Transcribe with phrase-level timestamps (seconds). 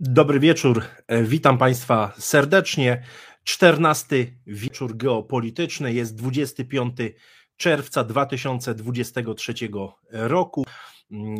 [0.00, 3.02] Dobry wieczór, e, witam Państwa serdecznie.
[3.44, 6.96] 14 wieczór geopolityczny jest 25
[7.56, 9.54] czerwca 2023
[10.10, 10.64] roku.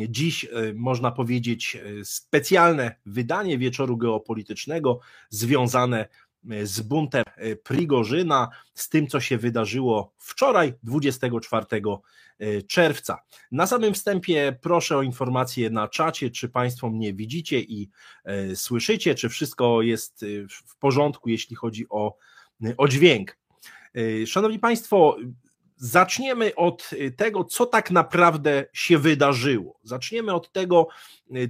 [0.09, 4.99] Dziś e, można powiedzieć e, specjalne wydanie wieczoru geopolitycznego
[5.29, 6.09] związane z
[6.83, 7.23] buntem
[7.63, 11.65] Prigorzyna, z tym, co się wydarzyło wczoraj, 24
[12.67, 13.19] czerwca.
[13.51, 17.89] Na samym wstępie proszę o informację na czacie, czy Państwo mnie widzicie i
[18.25, 20.25] e, słyszycie, czy wszystko jest e,
[20.67, 22.17] w porządku, jeśli chodzi o,
[22.77, 23.37] o dźwięk.
[23.95, 25.17] E, szanowni Państwo,
[25.85, 29.79] Zaczniemy od tego, co tak naprawdę się wydarzyło.
[29.83, 30.87] Zaczniemy od tego,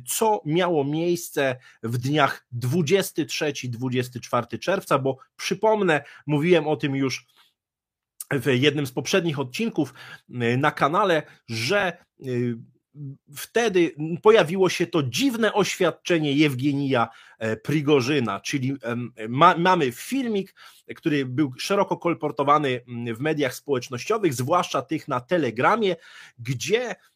[0.08, 7.26] co miało miejsce w dniach 23-24 czerwca, bo przypomnę, mówiłem o tym już
[8.32, 9.94] w jednym z poprzednich odcinków
[10.30, 11.98] y, na kanale, że
[12.28, 12.58] y,
[13.36, 18.74] wtedy pojawiło się to dziwne oświadczenie Jewgenija e, Prigorzyna, czyli
[19.30, 20.56] ma, mamy filmik,
[20.96, 22.82] który był szeroko kolportowany
[23.16, 25.96] w mediach społecznościowych, zwłaszcza tych na Telegramie,
[26.40, 27.13] gdzie Mm,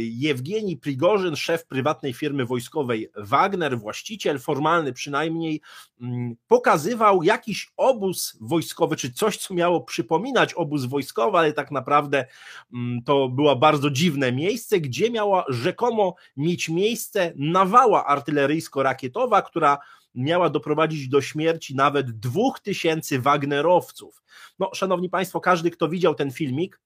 [0.00, 5.60] Jewgeni Prigorzyn, szef prywatnej firmy wojskowej Wagner, właściciel formalny przynajmniej,
[6.00, 12.26] mm, pokazywał jakiś obóz wojskowy, czy coś, co miało przypominać obóz wojskowy, ale tak naprawdę
[12.72, 19.78] mm, to było bardzo dziwne miejsce, gdzie miała rzekomo mieć miejsce nawała artyleryjsko-rakietowa, która
[20.14, 24.22] miała doprowadzić do śmierci nawet dwóch tysięcy Wagnerowców.
[24.58, 26.80] No, szanowni Państwo, każdy, kto widział ten filmik,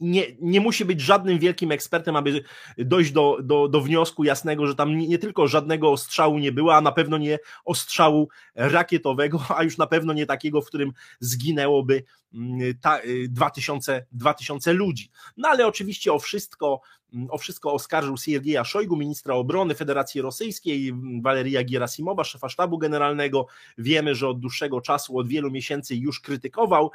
[0.00, 2.44] nie, nie musi być żadnym wielkim ekspertem, aby
[2.78, 6.74] dojść do, do, do wniosku jasnego, że tam nie, nie, tylko żadnego ostrzału nie było,
[6.74, 12.04] a na pewno nie ostrzału rakietowego, a już na pewno nie takiego, w którym zginęłoby
[12.34, 15.10] mm, ta, 2000, e, 2000 ludzi.
[15.36, 16.80] No ale oczywiście o wszystko,
[17.12, 22.78] mm, o wszystko oskarżył Siergieja Szojgu, ministra obrony Federacji Rosyjskiej, mm, Waleria Gierasimowa, szefa sztabu
[22.78, 23.46] generalnego.
[23.78, 26.90] Wiemy, że od dłuższego czasu, od wielu miesięcy już krytykował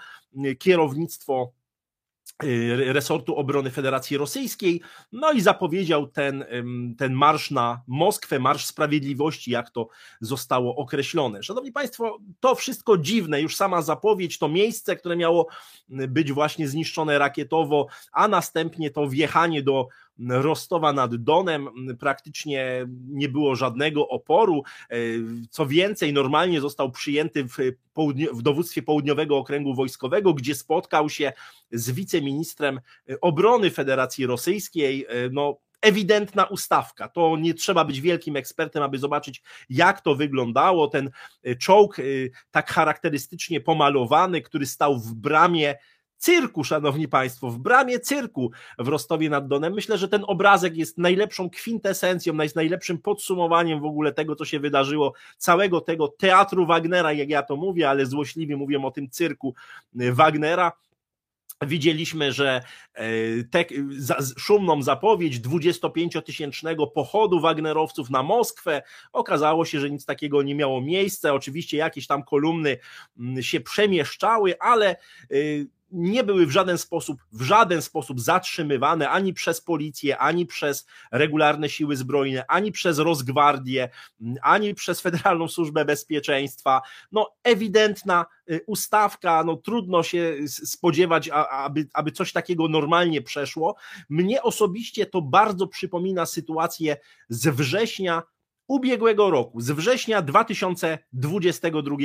[0.59, 1.58] kierownictwo Y,
[2.85, 4.81] resortu obrony Federacji Rosyjskiej,
[5.11, 6.45] no i zapowiedział ten,
[6.97, 9.87] ten marsz na Moskwę, marsz sprawiedliwości, jak to
[10.21, 11.43] zostało określone.
[11.43, 15.47] Szanowni Państwo, to wszystko dziwne, już sama zapowiedź, to miejsce, które miało
[15.89, 19.87] być właśnie zniszczone rakietowo, a następnie to wjechanie do
[20.27, 21.69] Rostowa nad Donem
[21.99, 24.63] praktycznie nie było żadnego oporu.
[24.89, 24.95] E,
[25.49, 27.57] co więcej, normalnie został przyjęty w,
[28.33, 31.33] w dowództwie Południowego Okręgu Wojskowego, gdzie spotkał się
[31.71, 32.79] z wiceministrem
[33.21, 35.05] obrony Federacji Rosyjskiej.
[35.09, 37.07] E, no, ewidentna ustawka.
[37.07, 40.87] To nie trzeba być wielkim ekspertem, aby zobaczyć, jak to wyglądało.
[40.87, 41.11] Ten
[41.59, 42.03] czołg e,
[42.51, 45.75] tak charakterystycznie pomalowany, który stał w bramie
[46.19, 49.73] cyrku, szanowni państwo, w bramie cyrku w Rostowie nad Donem.
[49.73, 55.13] Myślę, że ten obrazek jest najlepszą kwintesencją, najlepszym podsumowaniem w ogóle tego, co się wydarzyło,
[55.37, 59.55] całego tego teatru Wagnera, jak ja to mówię, ale złośliwie mówię o tym cyrku
[60.01, 60.71] y, Wagnera.
[61.61, 62.61] Widzieliśmy, że
[62.93, 63.07] e,
[63.51, 63.65] te,
[63.97, 68.81] za, szumną zapowiedź 25-tysięcznego pochodu Wagnerowców na Moskwę.
[69.13, 71.33] Okazało się, że nic takiego nie miało miejsca.
[71.33, 72.77] Oczywiście jakieś tam kolumny
[73.19, 74.95] mm, się przemieszczały, ale
[75.31, 80.85] y, nie były w żaden sposób, w żaden sposób zatrzymywane ani przez policję, ani przez
[81.11, 83.89] regularne siły zbrojne, ani przez Rosgwardię,
[84.41, 86.81] ani przez Federalną Służbę Bezpieczeństwa.
[87.11, 93.75] No, ewidentna y, ustawka, no trudno się spodziewać, aby, aby coś takiego normalnie przeszło.
[94.09, 96.97] Mnie osobiście to bardzo przypomina sytuację
[97.29, 98.23] z września
[98.67, 101.95] ubiegłego roku, z września 2022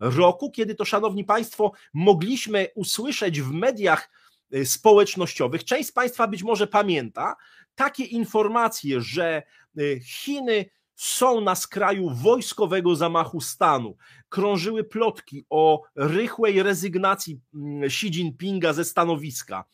[0.00, 4.10] roku, kiedy to, szanowni Państwo, mogliśmy usłyszeć w mediach
[4.54, 7.36] y, społecznościowych, część z Państwa być może pamięta,
[7.74, 9.42] takie informacje, że
[9.78, 13.96] y, Chiny są na skraju wojskowego zamachu stanu.
[14.28, 19.64] Krążyły plotki o rychłej rezygnacji mm, Xi Jinpinga ze stanowiska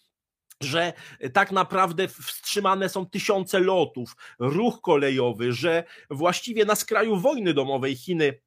[0.60, 0.92] że
[1.32, 8.40] tak naprawdę wstrzymane są tysiące lotów, ruch kolejowy, że właściwie na skraju wojny domowej Chiny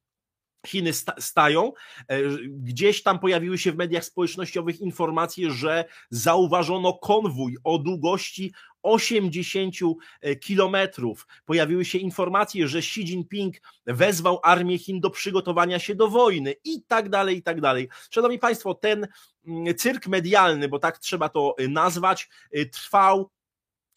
[0.68, 1.72] Chiny stają.
[2.08, 9.74] E, gdzieś tam pojawiły się w mediach społecznościowych informacje, że zauważono konwój o długości 80
[10.20, 11.26] e, kilometrów.
[11.44, 13.56] Pojawiły się informacje, że Xi Jinping
[13.86, 17.88] wezwał armię Chin do przygotowania się do wojny i tak dalej, i tak dalej.
[18.10, 19.08] Szanowni Państwo, ten
[19.46, 22.28] mm, cyrk medialny, bo tak trzeba to e, nazwać,
[22.72, 23.30] trwał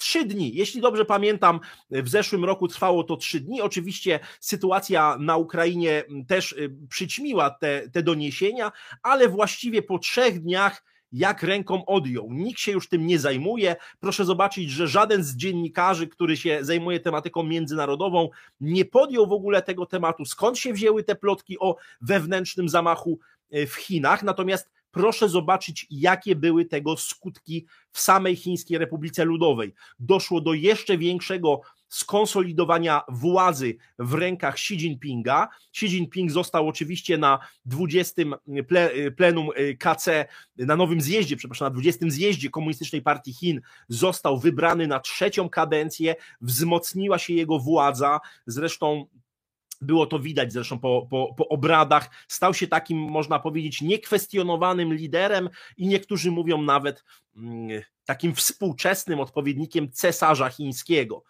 [0.02, 0.56] Trzy dni.
[0.56, 1.60] Jeśli dobrze pamiętam,
[1.92, 3.62] w zeszłym roku trwało to trzy dni.
[3.62, 8.72] Oczywiście sytuacja na Ukrainie też y, przyćmiła te, te doniesienia,
[9.04, 12.28] ale właściwie po trzech dniach jak ręką odjął.
[12.32, 13.76] Nikt się już tym nie zajmuje.
[14.00, 18.30] Proszę zobaczyć, że żaden z dziennikarzy, który się zajmuje tematyką międzynarodową,
[18.62, 20.26] nie podjął w ogóle tego tematu.
[20.26, 23.20] Skąd się wzięły te plotki o wewnętrznym zamachu
[23.52, 24.24] e, w Chinach?
[24.24, 29.74] Natomiast proszę zobaczyć, jakie były tego skutki w samej Chińskiej Republice Ludowej.
[30.00, 31.62] Doszło do jeszcze większego
[31.92, 35.48] skonsolidowania władzy w rękach Xi Jinpinga.
[35.76, 38.22] Xi Jinping został oczywiście na 20
[39.18, 40.26] plenum y, KC,
[40.58, 46.16] na nowym zjeździe, przepraszam, na 20 zjeździe Komunistycznej Partii Chin został wybrany na trzecią kadencję,
[46.42, 49.06] wzmocniła się jego władza, zresztą
[49.82, 52.10] było to widać zresztą po, po, po, obradach.
[52.28, 57.04] Stał się takim, można powiedzieć, niekwestionowanym liderem i niektórzy mówią nawet
[57.36, 61.24] mm, takim współczesnym odpowiednikiem cesarza chińskiego.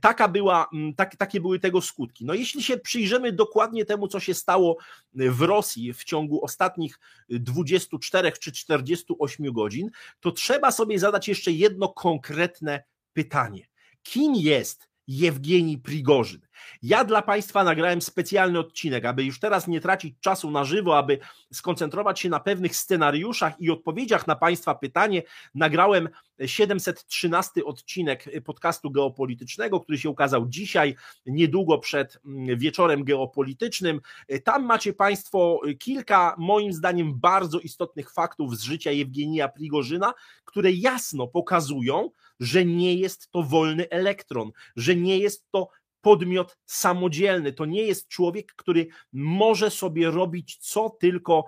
[0.00, 2.24] Taka była, mm, tak, takie były tego skutki.
[2.24, 4.76] No jeśli się przyjrzymy dokładnie temu, co się stało
[5.14, 6.98] w Rosji w ciągu ostatnich
[7.28, 9.90] 24 czy 48 godzin,
[10.20, 13.66] to trzeba sobie zadać jeszcze jedno konkretne pytanie.
[14.02, 16.40] Kim jest Jewgeni Prigorzyn?
[16.82, 21.18] Ja dla Państwa nagrałem specjalny odcinek, aby już teraz nie tracić czasu na żywo, aby
[21.52, 25.22] skoncentrować się na pewnych scenariuszach i odpowiedziach na Państwa pytanie.
[25.54, 26.08] Nagrałem
[26.46, 30.96] 713 odcinek podcastu geopolitycznego, który się ukazał dzisiaj,
[31.26, 34.00] niedługo przed mm, wieczorem geopolitycznym.
[34.44, 40.14] Tam macie Państwo kilka, moim zdaniem, bardzo istotnych faktów z życia Jewgenija Prigorzyna,
[40.44, 45.68] które jasno pokazują, że nie jest to wolny elektron, że nie jest to
[46.04, 47.52] podmiot samodzielny.
[47.52, 51.44] To nie jest człowiek, który może sobie robić co tylko,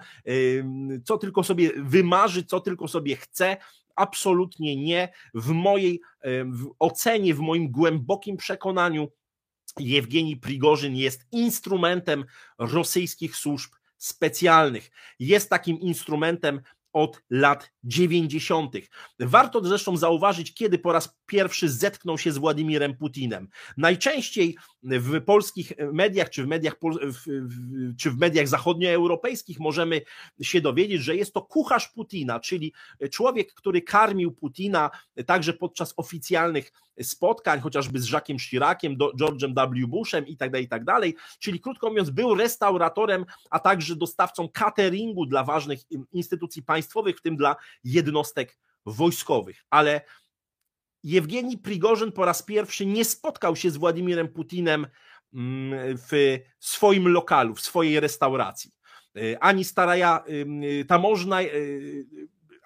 [1.05, 3.57] co tylko sobie wymarzy, co tylko sobie chce.
[3.97, 5.13] Absolutnie nie.
[5.35, 6.01] W mojej
[6.47, 9.09] w ocenie, w moim głębokim przekonaniu,
[9.79, 12.25] Jewgeni Prigorzyn jest instrumentem
[12.59, 14.91] rosyjskich służb specjalnych.
[15.19, 16.61] Jest takim instrumentem
[16.97, 18.75] od lat 90.
[19.21, 23.49] Warto zresztą zauważyć, kiedy po raz pierwszy zetknął się z Władimirem Putinem.
[23.77, 26.77] Najczęściej w polskich mediach, czy w mediach,
[27.99, 30.01] czy w mediach zachodnioeuropejskich możemy
[30.43, 32.73] się dowiedzieć, że jest to kucharz Putina, czyli
[33.11, 34.91] człowiek, który karmił Putina
[35.27, 36.73] także podczas oficjalnych
[37.03, 39.87] spotkań, chociażby z Jacquesem Chiraciem, George'em W.
[39.87, 40.83] Bushem i tak dalej, i tak.
[41.39, 45.81] Czyli krótko mówiąc, był restauratorem, a także dostawcą cateringu dla ważnych
[46.13, 46.86] instytucji państwowych,
[47.19, 49.65] w tym dla jednostek wojskowych.
[49.71, 50.01] Ale
[51.03, 54.87] Jewgeni Prigorzyn po raz pierwszy nie spotkał się z Władimirem Putinem
[55.35, 58.73] mm, w swoim lokalu, w swojej restauracji.
[59.17, 60.25] E, ani staraja
[60.89, 61.47] tamożna e,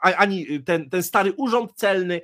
[0.02, 2.20] ani ten, ten stary urząd celny,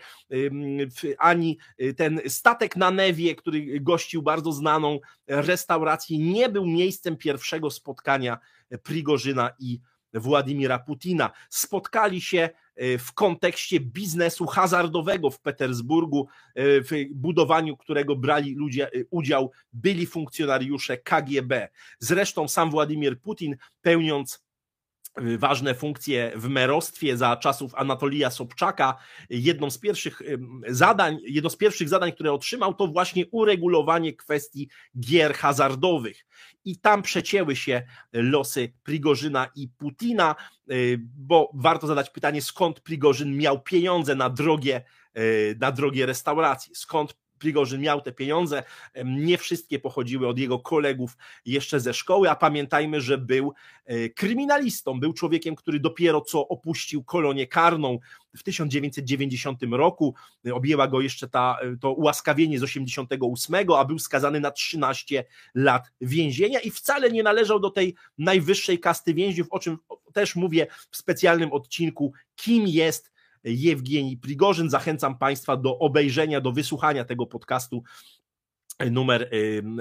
[1.18, 1.58] ani
[1.96, 8.38] ten statek na Newie, który gościł bardzo znaną restaurację, nie był miejscem pierwszego spotkania
[8.82, 9.80] Prigorzyna i
[10.14, 11.30] Władimira Putina.
[11.48, 18.86] Spotkali się e, w kontekście biznesu hazardowego w Petersburgu, e, w budowaniu którego brali ludzie
[18.86, 21.68] e, udział byli funkcjonariusze KGB.
[21.98, 24.45] Zresztą sam Władimir Putin, pełniąc
[25.38, 28.96] ważne funkcje w merostwie za czasów Anatolija Sobczaka.
[29.30, 30.22] Jedną z pierwszych
[30.68, 34.68] zadań, jedno z pierwszych zadań, które otrzymał, to właśnie uregulowanie kwestii
[35.00, 36.26] gier hazardowych.
[36.64, 37.82] I tam przecięły się
[38.12, 40.34] losy Prigorzyna i Putina,
[40.70, 44.84] y, bo warto zadać pytanie, skąd Prigorzyn miał pieniądze na drogie,
[45.18, 48.62] y, na drogie restauracje, skąd Prigorzyn miał te pieniądze,
[49.04, 51.16] nie wszystkie pochodziły od jego kolegów
[51.46, 53.52] jeszcze ze szkoły, a pamiętajmy, że był
[53.84, 57.98] e, kryminalistą, był człowiekiem, który dopiero co opuścił kolonię karną
[58.36, 60.14] w 1990 roku,
[60.52, 65.24] objęła go jeszcze ta, e, to ułaskawienie z 88, a był skazany na 13
[65.54, 69.78] lat więzienia i wcale nie należał do tej najwyższej kasty więźniów, o czym
[70.12, 73.15] też mówię w specjalnym odcinku, kim jest
[73.46, 74.70] Jewgieni Prigorzyn.
[74.70, 77.82] Zachęcam Państwa do obejrzenia, do wysłuchania tego podcastu
[78.90, 79.30] numer,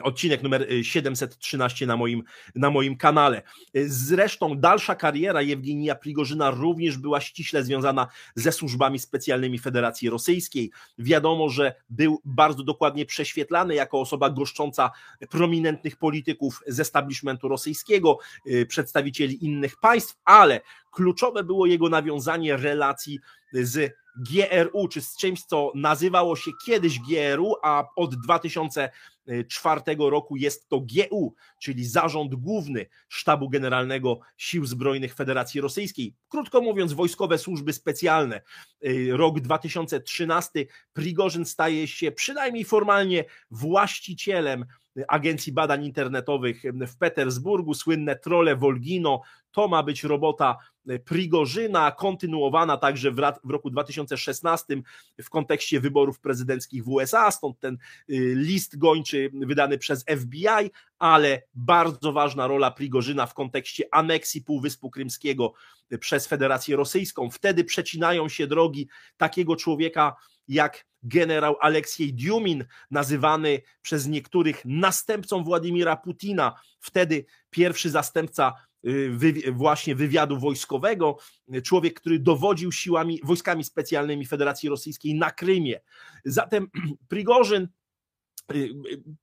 [0.03, 2.23] odcinek numer 713 na moim,
[2.55, 3.41] na moim kanale.
[3.85, 10.71] Zresztą dalsza kariera Jewgenija Prigorzyna również była ściśle związana ze służbami specjalnymi Federacji Rosyjskiej.
[10.97, 14.91] Wiadomo, że był bardzo dokładnie prześwietlany jako osoba goszcząca
[15.29, 20.61] prominentnych polityków z establishmentu rosyjskiego, y, przedstawicieli innych państw, ale
[20.91, 23.19] kluczowe było jego nawiązanie relacji
[23.53, 30.69] z GRU, czy z czymś, co nazywało się kiedyś GRU, a od 2004 roku jest
[30.69, 36.15] to GU, czyli Zarząd Główny Sztabu Generalnego Sił Zbrojnych Federacji Rosyjskiej.
[36.29, 38.41] Krótko mówiąc, wojskowe służby specjalne.
[38.86, 44.65] Y, rok 2013 Prigorzyn staje się przynajmniej formalnie właścicielem
[45.07, 49.21] Agencji Badań Internetowych w Petersburgu, słynne trole Volgino,
[49.51, 50.57] to ma być robota
[51.05, 54.81] Prigorzyna, kontynuowana także w, w roku 2016
[55.23, 57.77] w kontekście wyborów prezydenckich w USA, stąd ten
[58.09, 64.89] y, list gończy wydany przez FBI, ale bardzo ważna rola Prigorzyna w kontekście aneksji Półwyspu
[64.89, 65.53] Krymskiego
[65.99, 67.29] przez Federację Rosyjską.
[67.29, 68.87] Wtedy przecinają się drogi
[69.17, 70.15] takiego człowieka
[70.47, 78.53] jak generał Aleksiej Diumin, nazywany przez niektórych następcą Władimira Putina, wtedy pierwszy zastępca
[78.88, 81.17] y, właśnie wywiadu wojskowego,
[81.63, 85.81] człowiek, który dowodził siłami, wojskami specjalnymi Federacji Rosyjskiej na Krymie.
[86.25, 86.67] Zatem
[87.09, 87.67] Prigorzyn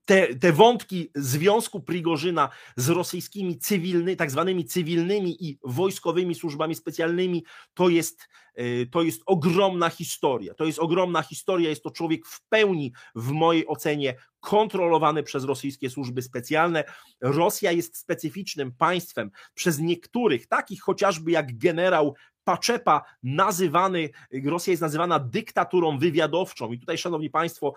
[0.05, 7.43] te, te wątki związku Prigorzyna z rosyjskimi cywilnymi, tak zwanymi cywilnymi i wojskowymi służbami specjalnymi,
[7.73, 10.53] to jest, e, to jest ogromna historia.
[10.53, 15.89] To jest ogromna historia, jest to człowiek w pełni, w mojej ocenie, kontrolowany przez rosyjskie
[15.89, 16.83] służby specjalne.
[17.21, 24.09] Rosja jest specyficznym państwem przez niektórych, takich chociażby jak generał Paczepa nazywany,
[24.45, 26.71] Rosja jest nazywana dyktaturą wywiadowczą.
[26.71, 27.73] I tutaj szanowni państwo,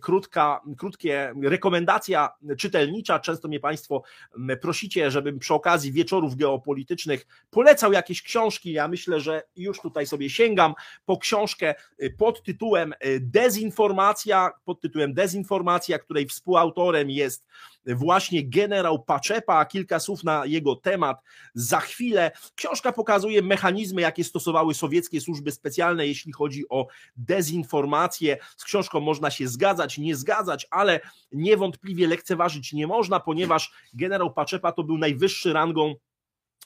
[0.00, 4.02] krótka, krótkie rekomendacja czytelnicza, często mnie państwo
[4.60, 10.30] prosicie, żebym przy okazji wieczorów geopolitycznych polecał jakieś książki, ja myślę, że już tutaj sobie
[10.30, 17.44] sięgam po książkę y, pod tytułem y, Dezinformacja, pod tytułem Dezinformacja, której współautorem jest
[17.86, 21.16] właśnie generał Paczepa, kilka słów na jego temat
[21.54, 22.30] za chwilę.
[22.54, 26.86] Książka pokazuje mechanizmy, jakie stosowały sowieckie służby specjalne, jeśli chodzi o
[27.16, 28.36] dezinformację.
[28.56, 31.00] Z książką można się zgadzać, nie zgadzać, ale
[31.32, 35.94] niewątpliwie lekceważyć nie można, ponieważ generał Paczepa to był najwyższy rangą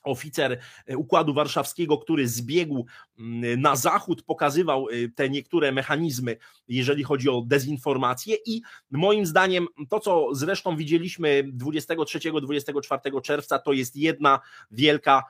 [0.07, 2.87] oficer e, Układu Warszawskiego, który zbiegł
[3.19, 6.37] mm, na zachód, pokazywał e, te niektóre mechanizmy,
[6.69, 13.97] jeżeli chodzi o dezinformację i moim zdaniem to, co zresztą widzieliśmy 23-24 czerwca, to jest
[13.97, 15.25] jedna wielka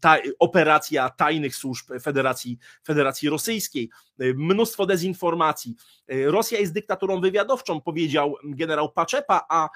[0.00, 3.90] ta, operacja tajnych służb Federacji, Federacji Rosyjskiej.
[4.18, 5.74] E, mnóstwo dezinformacji.
[6.08, 9.68] Rosja jest dyktaturą wywiadowczą, powiedział generał Paczepa, a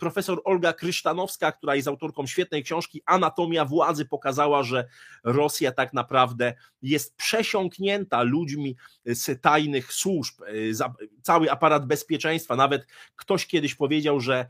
[0.00, 4.88] profesor Olga Krysztanowska, która jest autorką świetnej książki Anatomia władzy, pokazała, że
[5.24, 10.72] Rosja tak naprawdę jest przesiąknięta ludźmi z tajnych służb, y,
[11.22, 12.56] cały aparat bezpieczeństwa.
[12.56, 14.46] Nawet ktoś kiedyś powiedział, że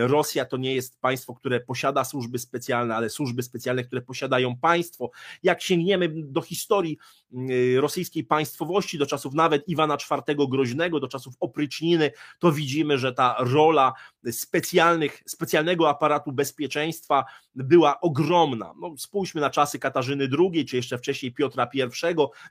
[0.00, 5.10] Rosja to nie jest państwo, które posiada służby specjalne, ale służby specjalne, które posiadają państwo.
[5.42, 6.98] Jak sięgniemy do historii
[7.32, 13.12] mm, rosyjskiej państwowości, do czasów nawet Iwana IV Groźnego, do czasów opryczniny, to widzimy, że
[13.12, 13.92] ta rola
[14.30, 18.74] specjalnych, specjalnego aparatu bezpieczeństwa była ogromna.
[18.80, 21.82] No, spójrzmy na czasy Katarzyny II, czy jeszcze wcześniej Piotra I,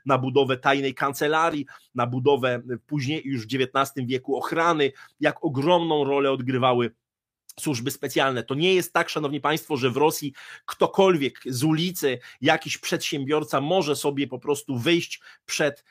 [0.06, 6.32] na budowę tajnej kancelarii, na budowę później już w XIX wieku ochrany, jak ogromną rolę
[6.32, 6.90] odgrywały
[7.60, 8.42] służby specjalne.
[8.42, 10.32] To nie jest tak, szanowni państwo, że w Rosji
[10.66, 15.84] ktokolwiek z ulicy, jakiś przedsiębiorca może sobie po prostu wyjść przed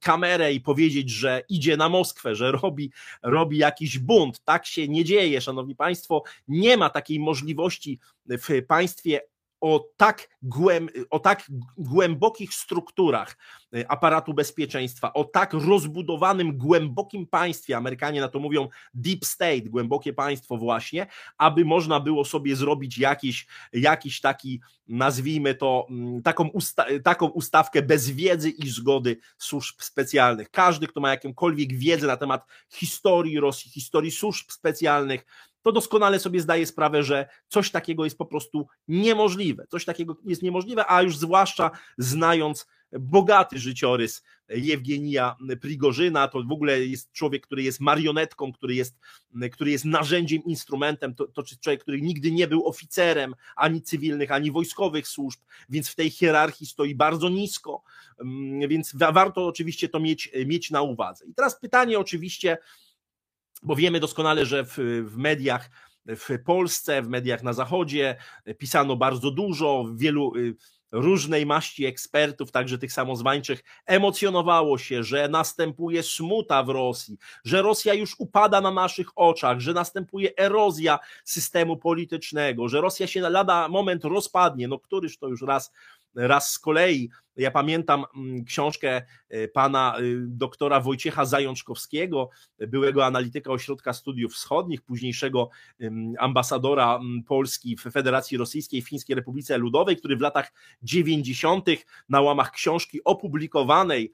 [0.00, 4.40] kamerę i powiedzieć, że idzie na Moskwę, że robi, robi jakiś bunt.
[4.44, 6.22] Tak się nie dzieje, szanowni państwo.
[6.48, 9.20] Nie ma takiej możliwości w państwie
[9.64, 13.36] o tak, głęb, o tak głębokich strukturach
[13.76, 20.12] y, aparatu bezpieczeństwa, o tak rozbudowanym, głębokim państwie, Amerykanie na to mówią deep state, głębokie
[20.12, 21.06] państwo właśnie,
[21.38, 27.82] aby można było sobie zrobić jakiś, jakiś taki, nazwijmy to, mm, taką, usta taką ustawkę
[27.82, 30.50] bez wiedzy i zgody służb specjalnych.
[30.50, 35.24] Każdy, kto ma jakąkolwiek wiedzę na temat historii Rosji, historii służb specjalnych,
[35.64, 39.66] to doskonale sobie zdaje sprawę, że coś takiego jest po prostu niemożliwe.
[39.70, 42.66] Coś takiego jest niemożliwe, a już zwłaszcza znając
[42.98, 48.98] bogaty życiorys Jewgenija Prigorzyna, to w ogóle jest człowiek, który jest marionetką, który jest,
[49.52, 54.50] który jest narzędziem, instrumentem, to, to człowiek, który nigdy nie był oficerem ani cywilnych, ani
[54.50, 57.82] wojskowych służb, więc w tej hierarchii stoi bardzo nisko,
[58.20, 61.26] mm, więc warto oczywiście to mieć, mieć na uwadze.
[61.26, 62.58] I teraz pytanie oczywiście,
[63.64, 65.70] bo wiemy doskonale, że w, w mediach
[66.06, 68.16] w Polsce, w mediach na Zachodzie
[68.58, 70.54] pisano bardzo dużo, wielu y,
[70.94, 77.94] różnej maści ekspertów, także tych samozwańczych, emocjonowało się, że następuje smuta w Rosji, że Rosja
[77.94, 84.04] już upada na naszych oczach, że następuje erozja systemu politycznego, że Rosja się lada moment
[84.04, 84.68] rozpadnie.
[84.68, 85.72] No któryż to już raz
[86.14, 87.10] raz z kolei.
[87.36, 94.82] Ja pamiętam mm, książkę e, pana y, doktora Wojciecha Zajączkowskiego, byłego analityka Ośrodka Studiów Wschodnich,
[94.82, 95.50] późniejszego
[96.18, 100.52] ambasadora Polski w Federacji Rosyjskiej w Fińskiej Republice Ludowej, który w latach
[100.82, 101.66] 90.
[102.08, 104.12] na łamach książki opublikowanej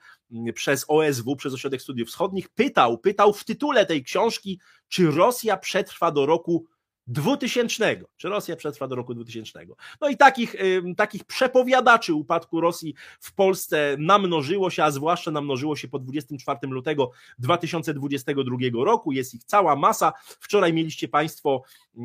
[0.54, 6.10] przez OSW, przez Ośrodek Studiów Wschodnich, pytał, pytał w tytule tej książki, czy Rosja przetrwa
[6.10, 6.66] do roku
[7.10, 9.66] 2000, czy Rosja przetrwa do roku 2000.
[10.00, 10.54] No i takich,
[10.96, 17.10] takich przepowiadaczy upadku Rosji w Polsce namnożyło się, a zwłaszcza namnożyło się po 24 lutego
[17.38, 19.12] 2022 roku.
[19.12, 20.12] Jest ich cała masa.
[20.40, 21.62] Wczoraj mieliście Państwo
[21.96, 22.00] y,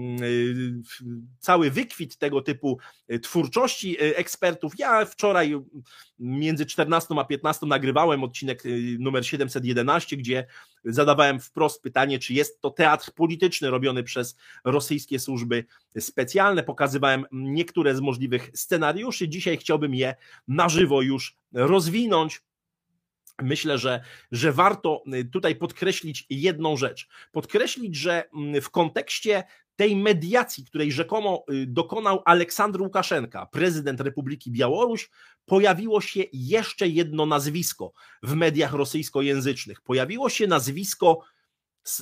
[1.40, 2.80] cały wykwit tego typu
[3.12, 4.74] y, twórczości y, ekspertów.
[4.80, 5.56] Ja wczoraj
[6.20, 8.64] między 14 a 15 nagrywałem odcinek
[9.00, 10.48] numer 711, gdzie
[10.86, 15.66] zadawałem wprost pytanie, czy jest to teatr polityczny robiony przez rosyjskie służby
[16.00, 16.64] specjalne.
[16.64, 19.30] Pokazywałem niektóre z możliwych scenariuszy.
[19.30, 20.16] Dzisiaj chciałbym je
[20.48, 22.42] na żywo już rozwinąć.
[23.42, 24.02] Myślę, że,
[24.32, 27.08] że warto tutaj podkreślić jedną rzecz.
[27.32, 28.24] Podkreślić, że
[28.62, 29.44] w kontekście
[29.76, 35.10] tej mediacji, której rzekomo y, dokonał Aleksandr Łukaszenka, prezydent Republiki Białoruś,
[35.46, 37.92] pojawiło się jeszcze jedno nazwisko
[38.24, 39.82] w mediach rosyjskojęzycznych.
[39.82, 41.20] Pojawiło się nazwisko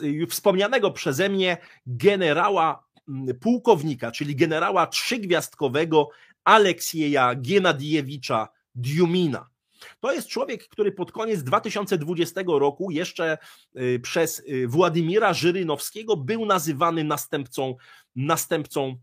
[0.03, 6.09] y, wspomnianego przeze mnie generała mm, pułkownika, czyli generała trzygwiazdkowego
[6.43, 9.52] Aleksieja Gienadiewicza Diumina.
[9.99, 13.37] To jest człowiek, który pod koniec 2020 roku jeszcze
[13.77, 17.75] y, przez y, Władimira Żyrynowskiego był nazywany następcą,
[18.15, 18.97] następcą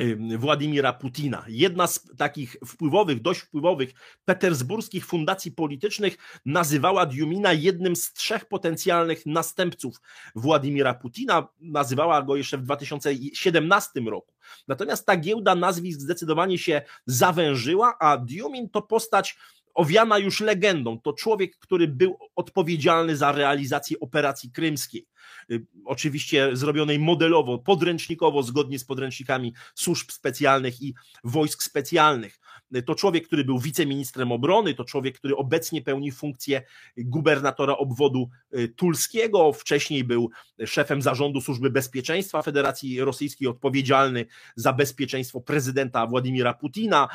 [0.00, 1.44] y, Władimira Putina.
[1.48, 3.92] Jedna z takich wpływowych, dość wpływowych
[4.24, 9.96] petersburskich fundacji politycznych nazywała Diumina jednym z trzech potencjalnych następców
[10.34, 11.48] Władimira Putina.
[11.60, 14.34] Nazywała go jeszcze w 2017 roku.
[14.68, 19.36] Natomiast ta giełda nazwisk zdecydowanie się zawężyła, a Diumin to postać
[19.74, 21.00] owiana już legendą.
[21.00, 25.06] To człowiek, który był odpowiedzialny za realizację operacji krymskiej.
[25.50, 32.38] Y, oczywiście zrobionej modelowo, podręcznikowo, zgodnie z podręcznikami służb specjalnych i wojsk specjalnych.
[32.76, 36.62] Y, to człowiek, który był wiceministrem obrony, to człowiek, który obecnie pełni funkcję
[36.96, 38.28] gubernatora obwodu
[38.58, 40.30] y, tulskiego, wcześniej był
[40.66, 44.26] szefem zarządu Służby Bezpieczeństwa Federacji Rosyjskiej, odpowiedzialny
[44.56, 47.08] za bezpieczeństwo prezydenta Władimira Putina,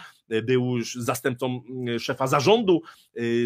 [0.44, 1.62] był zastępcą
[2.00, 2.82] szefa zarządu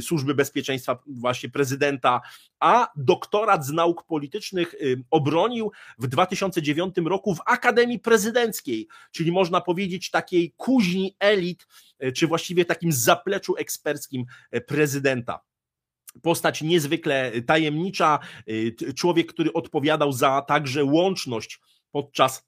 [0.02, 2.22] Służby Bezpieczeństwa właśnie prezydenta,
[2.64, 9.62] a doktorat z nauk politycznych y, obronił w 2009 roku w Akademii Prezydenckiej, czyli można
[9.62, 11.68] powiedzieć takiej kuźni elit,
[12.04, 15.40] y, czy właściwie takim zapleczu eksperckim y, prezydenta.
[16.22, 18.20] Postać niezwykle tajemnicza,
[18.96, 21.60] człowiek, który odpowiadał za także łączność
[21.92, 22.48] podczas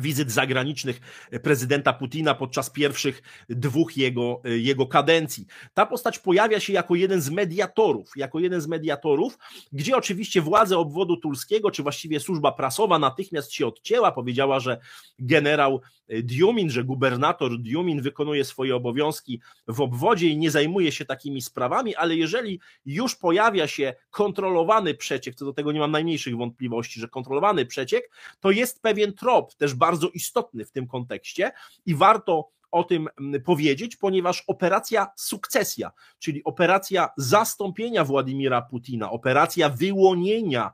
[0.00, 1.00] wizyt zagranicznych
[1.42, 5.46] prezydenta Putina podczas pierwszych dwóch jego, jego kadencji.
[5.74, 9.38] Ta postać pojawia się jako jeden z mediatorów, jako jeden z mediatorów,
[9.72, 14.78] gdzie oczywiście władze obwodu tulskiego, czy właściwie służba prasowa natychmiast się odcięła, powiedziała, że
[15.18, 21.42] generał Diumin, że gubernator Diumin wykonuje swoje obowiązki w obwodzie i nie zajmuje się takimi
[21.42, 27.00] sprawami, ale jeżeli już pojawia się kontrolowany przeciek, to do tego nie mam najmniejszych wątpliwości,
[27.00, 31.52] że kontrolowany przeciek, to jest pewien trop, też bardzo istotny w tym kontekście
[31.86, 39.68] i warto o tym mm, powiedzieć, ponieważ operacja sukcesja, czyli operacja zastąpienia Władimira Putina, operacja
[39.68, 40.72] wyłonienia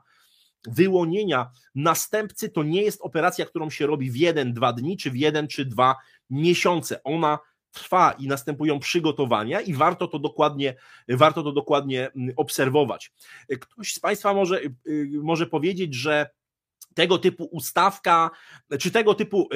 [0.67, 5.15] wyłonienia następcy to nie jest operacja, którą się robi w jeden, dwa dni, czy w
[5.15, 5.95] jeden, czy dwa
[6.29, 7.03] miesiące.
[7.03, 7.39] Ona
[7.71, 10.75] trwa i następują przygotowania i warto to dokładnie,
[11.09, 13.11] warto to dokładnie mm, obserwować.
[13.61, 16.29] Ktoś z Państwa może, y, y, może powiedzieć, że
[16.93, 18.29] tego typu ustawka,
[18.79, 19.49] czy tego typu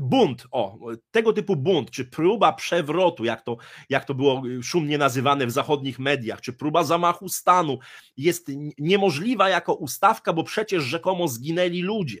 [0.00, 0.78] bunt, o,
[1.10, 3.56] tego typu bunt, czy próba przewrotu, jak to,
[3.88, 7.78] jak to było szumnie nazywane w zachodnich mediach, czy próba zamachu stanu
[8.16, 8.46] jest
[8.78, 12.18] niemożliwa jako ustawka, bo przecież rzekomo zginęli ludzie.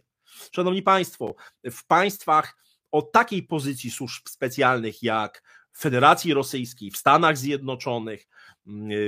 [0.52, 1.34] Szanowni Państwo,
[1.64, 2.56] w państwach
[2.90, 8.26] o takiej pozycji służb specjalnych jak w Federacji Rosyjskiej, w Stanach Zjednoczonych,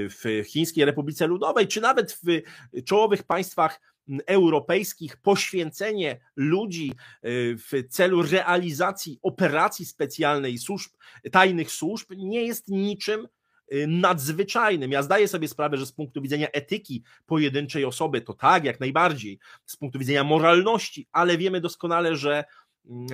[0.08, 2.42] w Chińskiej Republice Ludowej, czy nawet w
[2.84, 3.80] czołowych państwach
[4.26, 6.92] europejskich poświęcenie ludzi
[7.24, 10.90] y, w celu realizacji operacji specjalnej służb,
[11.32, 13.28] tajnych służb nie jest niczym
[13.72, 14.90] y, nadzwyczajnym.
[14.90, 19.38] Ja zdaję sobie sprawę, że z punktu widzenia etyki pojedynczej osoby to tak, jak najbardziej,
[19.66, 22.44] z punktu widzenia moralności, ale wiemy doskonale, że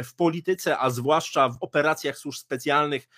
[0.04, 3.08] w polityce, a zwłaszcza w operacjach służb specjalnych,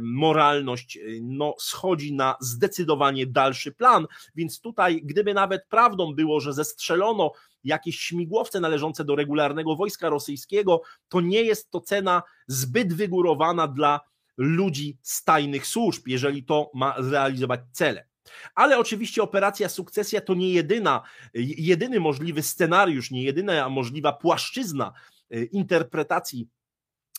[0.00, 4.06] moralność no, schodzi na zdecydowanie dalszy plan.
[4.34, 7.32] Więc tutaj, gdyby nawet prawdą było, że zestrzelono
[7.64, 14.00] jakieś śmigłowce należące do regularnego wojska rosyjskiego, to nie jest to cena zbyt wygórowana dla
[14.36, 18.10] ludzi z tajnych służb, jeżeli to ma zrealizować cele.
[18.54, 21.02] Ale oczywiście operacja sukcesja to nie jedyna,
[21.34, 25.19] jedyny możliwy scenariusz, nie jedyna możliwa płaszczyzna e,
[25.52, 26.48] interpretacji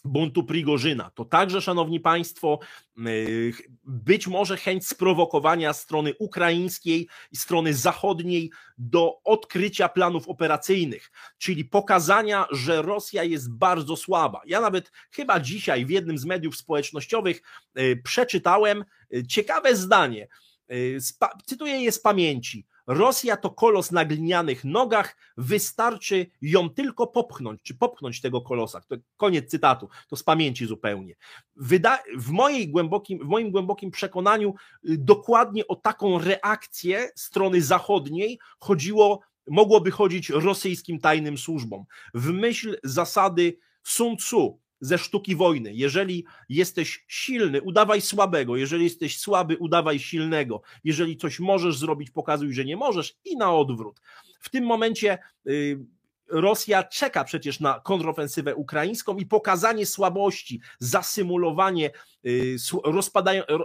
[0.03, 1.11] buntu Prigorzyna.
[1.15, 2.59] To także, szanowni państwo,
[3.07, 11.65] y, być może chęć sprowokowania strony ukraińskiej i strony zachodniej do odkrycia planów operacyjnych, czyli
[11.65, 14.41] pokazania, że Rosja jest bardzo słaba.
[14.45, 17.41] Ja nawet chyba dzisiaj w jednym z mediów społecznościowych
[17.79, 20.27] y, przeczytałem y, ciekawe zdanie.
[21.45, 22.65] Cytuję je z pamięci.
[22.93, 28.81] Rosja to kolos na glinianych nogach, wystarczy ją tylko popchnąć, czy popchnąć tego kolosa.
[28.81, 31.15] To koniec cytatu, to z pamięci zupełnie.
[31.55, 34.53] Wyda w, mojej głębokim, w moim głębokim przekonaniu
[34.89, 41.85] y, dokładnie o taką reakcję strony zachodniej chodziło, mogłoby chodzić rosyjskim tajnym służbom.
[42.13, 45.73] W myśl zasady Sun Tzu, ze sztuki wojny.
[45.73, 48.57] Jeżeli jesteś silny, udawaj słabego.
[48.57, 50.61] Jeżeli jesteś słaby, udawaj silnego.
[50.83, 54.01] Jeżeli coś możesz zrobić, pokazuj, że nie możesz i na odwrót.
[54.39, 55.17] W tym momencie
[55.47, 55.79] y,
[56.31, 61.91] Rosja czeka przecież na kontrofensywę ukraińską i pokazanie słabości, zasymulowanie
[62.25, 62.57] y,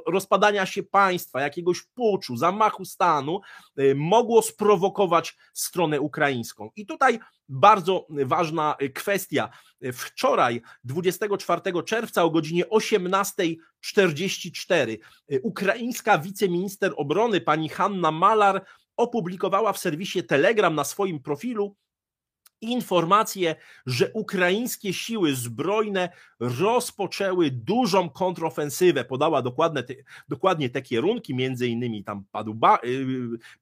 [0.06, 3.40] rozpadania, się państwa, jakiegoś puczu, zamachu stanu
[3.78, 6.70] y, mogło sprowokować stronę ukraińską.
[6.76, 9.48] I tutaj bardzo ważna kwestia.
[9.92, 14.98] Wczoraj, 24 czerwca o godzinie 18.44,
[15.42, 18.64] ukraińska wiceminister obrony pani Hanna Malar
[18.96, 21.76] opublikowała w serwisie Telegram na swoim profilu
[22.60, 26.08] informację, że ukraińskie siły zbrojne
[26.40, 29.04] rozpoczęły dużą kontrofensywę.
[29.04, 29.94] Podała dokładne te,
[30.28, 33.08] dokładnie te kierunki, między innymi tam padł ba, y,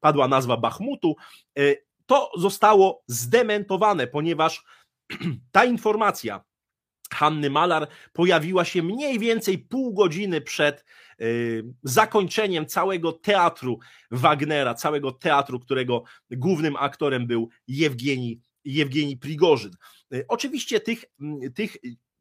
[0.01, 1.17] padła nazwa Bachmutu.
[1.59, 4.65] Y, to zostało zdementowane, ponieważ
[5.53, 6.45] ta informacja
[7.15, 10.85] Hanny Malar pojawiła się mniej więcej pół godziny przed
[11.21, 13.79] y, zakończeniem całego teatru
[14.11, 19.73] Wagnera, całego teatru, którego głównym aktorem był Jewgeni Jewgeni Prigorzyn.
[20.13, 21.05] E, oczywiście tych,
[21.55, 21.77] tych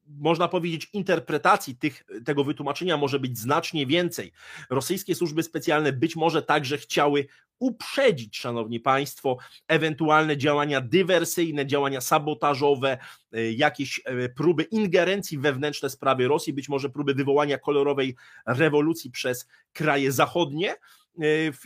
[0.08, 4.32] można powiedzieć, interpretacji tych, tego wytłumaczenia może być znacznie więcej.
[4.70, 7.28] Rosyjskie służby specjalne być może także chciały
[7.60, 12.98] uprzedzić, szanowni państwo, ewentualne działania dywersyjne, działania sabotażowe,
[13.32, 19.48] e, jakieś e, próby ingerencji wewnętrzne sprawy Rosji, być może próby wywołania kolorowej rewolucji przez
[19.74, 20.76] kraje zachodnie.
[21.20, 21.24] E,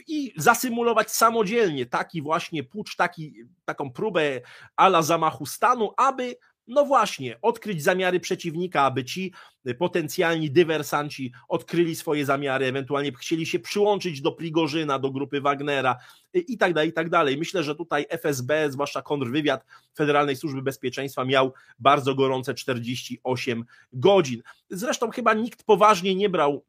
[0.07, 3.33] i zasymulować samodzielnie taki właśnie pucz, taki,
[3.65, 4.41] taką próbę
[4.75, 6.35] ala zamachu stanu, aby
[6.67, 9.33] no właśnie, odkryć zamiary przeciwnika, aby ci
[9.79, 15.97] potencjalni dywersanci odkryli swoje zamiary, ewentualnie chcieli się przyłączyć do Prigorzyna, do grupy Wagnera
[16.35, 17.37] e, i tak dalej, i tak dalej.
[17.37, 24.41] Myślę, że tutaj FSB, zwłaszcza kontrwywiad Federalnej Służby Bezpieczeństwa miał bardzo gorące 48 godzin.
[24.69, 26.65] Zresztą chyba nikt poważnie nie brał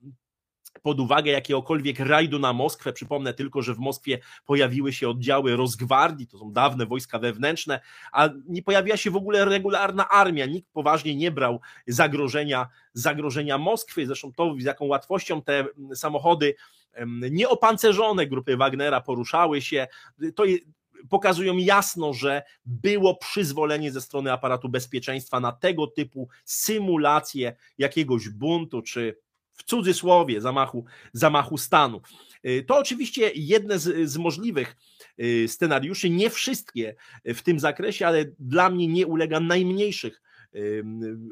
[0.82, 2.92] pod uwagę jakiegokolwiek rajdu na Moskwę.
[2.92, 7.80] Przypomnę tylko, że w Moskwie pojawiły się oddziały Rosgwardii, to są dawne wojska wewnętrzne,
[8.12, 10.46] a nie pojawiła się w ogóle regularna armia.
[10.46, 14.06] Nikt poważnie nie brał zagrożenia, zagrożenia Moskwy.
[14.06, 16.54] Zresztą to, z jaką łatwością te samochody
[17.30, 19.86] nieopancerzone grupy Wagnera poruszały się,
[20.34, 20.44] to
[21.08, 28.82] pokazują jasno, że było przyzwolenie ze strony aparatu bezpieczeństwa na tego typu symulację jakiegoś buntu
[28.82, 29.18] czy
[29.58, 32.00] w cudzysłowie zamachu, zamachu stanu.
[32.46, 34.76] Y, to oczywiście jedne z, z możliwych
[35.20, 36.94] y, scenariuszy, nie wszystkie
[37.24, 40.22] w tym zakresie, ale dla mnie nie ulega najmniejszych
[40.54, 40.84] y,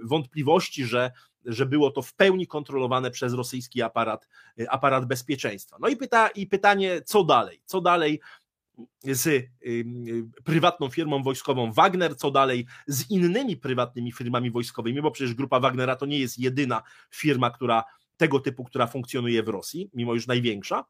[0.04, 1.12] wątpliwości, że,
[1.44, 4.28] że było to w pełni kontrolowane przez rosyjski aparat,
[4.68, 5.76] aparat bezpieczeństwa.
[5.80, 7.62] No i, pyta, i pytanie, co dalej?
[7.64, 8.20] Co dalej
[9.04, 9.46] z
[10.44, 15.96] prywatną firmą wojskową Wagner, co dalej z innymi prywatnymi firmami wojskowymi, bo przecież grupa Wagnera
[15.96, 17.84] to nie jest jedyna firma, która
[18.16, 20.84] tego typu, która funkcjonuje w Rosji, mimo już największa.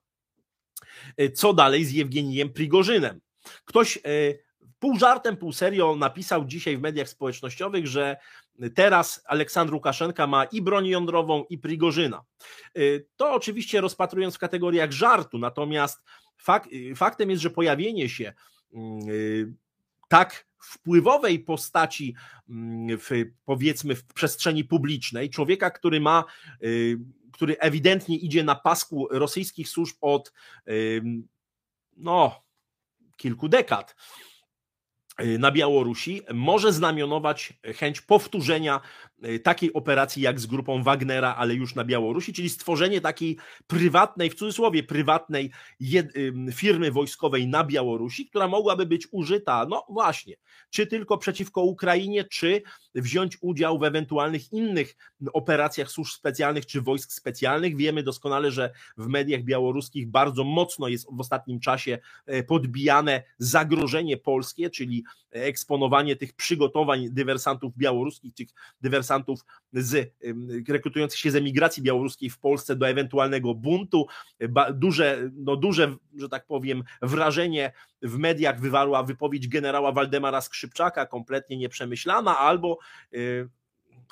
[1.17, 3.21] E, co dalej z Jewgenijem Prigorzynem?
[3.65, 4.01] Ktoś e,
[4.79, 8.17] pół żartem, pół serio napisał dzisiaj w mediach społecznościowych, że
[8.75, 12.23] teraz Aleksandr Łukaszenka ma i broń jądrową, i Prigorzyna.
[12.75, 12.81] E,
[13.17, 16.03] to oczywiście rozpatrując w kategoriach żartu, natomiast
[16.39, 18.33] fakt, faktem jest, że pojawienie się
[18.75, 19.57] mm,
[20.09, 22.15] tak wpływowej postaci
[22.49, 23.11] mm, w,
[23.45, 26.25] powiedzmy w przestrzeni publicznej, człowieka, który ma,
[26.63, 26.99] y,
[27.33, 30.33] który ewidentnie idzie na pasku rosyjskich służb od
[31.97, 32.43] no,
[33.17, 33.97] kilku dekad
[35.21, 38.81] y, na Białorusi może znamionować chęć powtórzenia
[39.43, 44.35] takiej operacji jak z grupą Wagnera, ale już na Białorusi, czyli stworzenie takiej prywatnej, w
[44.35, 45.51] cudzysłowie prywatnej
[46.53, 50.35] firmy wojskowej na Białorusi, która mogłaby być użyta, no właśnie,
[50.71, 52.63] czy tylko przeciwko Ukrainie, czy
[52.95, 54.97] wziąć udział w ewentualnych innych
[55.33, 57.77] operacjach służb specjalnych czy wojsk specjalnych.
[57.77, 64.17] Wiemy doskonale, że w mediach białoruskich bardzo mocno jest w ostatnim czasie e, podbijane zagrożenie
[64.17, 68.49] polskie, czyli eksponowanie tych przygotowań dywersantów białoruskich, tych
[68.81, 69.06] dywersantów
[69.73, 70.13] z,
[70.69, 74.07] rekrutujących się z emigracji białoruskiej w Polsce do ewentualnego buntu.
[74.75, 81.57] Duże, no duże, że tak powiem, wrażenie w mediach wywarła wypowiedź generała Waldemara Skrzypczaka, kompletnie
[81.57, 82.79] nieprzemyślana, albo,
[83.15, 83.49] y,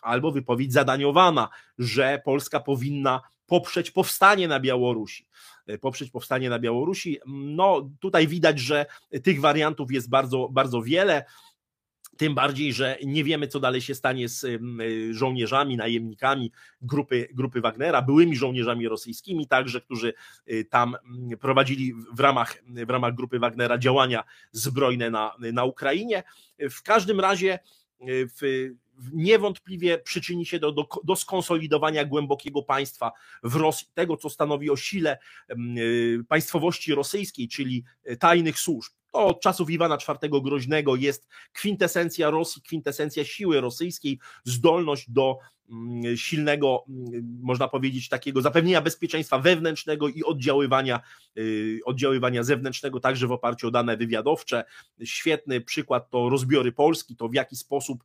[0.03, 5.27] albo wypowiedź zadaniowana, że Polska powinna poprzeć powstanie na Białorusi.
[5.71, 7.19] Y, poprzeć powstanie na Białorusi.
[7.27, 8.87] No tutaj widać, że
[9.23, 11.25] tych wariantów jest bardzo, bardzo wiele.
[12.16, 17.61] Tym bardziej, że nie wiemy, co dalej się stanie z y, żołnierzami, najemnikami grupy, grupy
[17.61, 20.14] Wagnera, byłymi żołnierzami rosyjskimi, także, którzy
[20.50, 26.22] y, tam mm, prowadzili w ramach, w ramach grupy Wagnera działania zbrojne na, na Ukrainie.
[26.59, 27.59] W każdym razie
[28.09, 28.70] y, w,
[29.12, 34.77] niewątpliwie przyczyni się do, do, do, skonsolidowania głębokiego państwa w Rosji, tego co stanowi o
[34.77, 35.18] sile
[36.29, 37.85] państwowości rosyjskiej, czyli
[38.18, 45.11] tajnych służb to od czasów Iwana IV Groźnego jest kwintesencja Rosji, kwintesencja siły rosyjskiej, zdolność
[45.11, 45.38] do
[45.70, 51.00] Mm, silnego, mm, można powiedzieć, takiego zapewnienia bezpieczeństwa wewnętrznego i oddziaływania,
[51.38, 54.64] y, oddziaływania zewnętrznego, także w oparciu o dane wywiadowcze.
[55.05, 58.05] Świetny przykład to rozbiory Polski, to w jaki sposób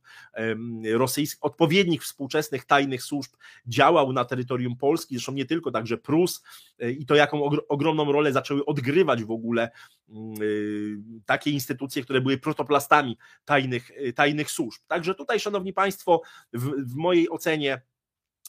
[0.92, 3.32] rosyjski, odpowiednich współczesnych tajnych służb
[3.66, 6.42] działał na terytorium Polski, zresztą nie tylko, także Prus
[6.82, 9.70] y, i to jaką ogromną rolę zaczęły odgrywać w ogóle
[10.08, 14.82] mm, y, takie instytucje, które były protoplastami tajnych, tajnych służb.
[14.86, 17.82] Także tutaj, Szanowni Państwo, w, w mojej ocenie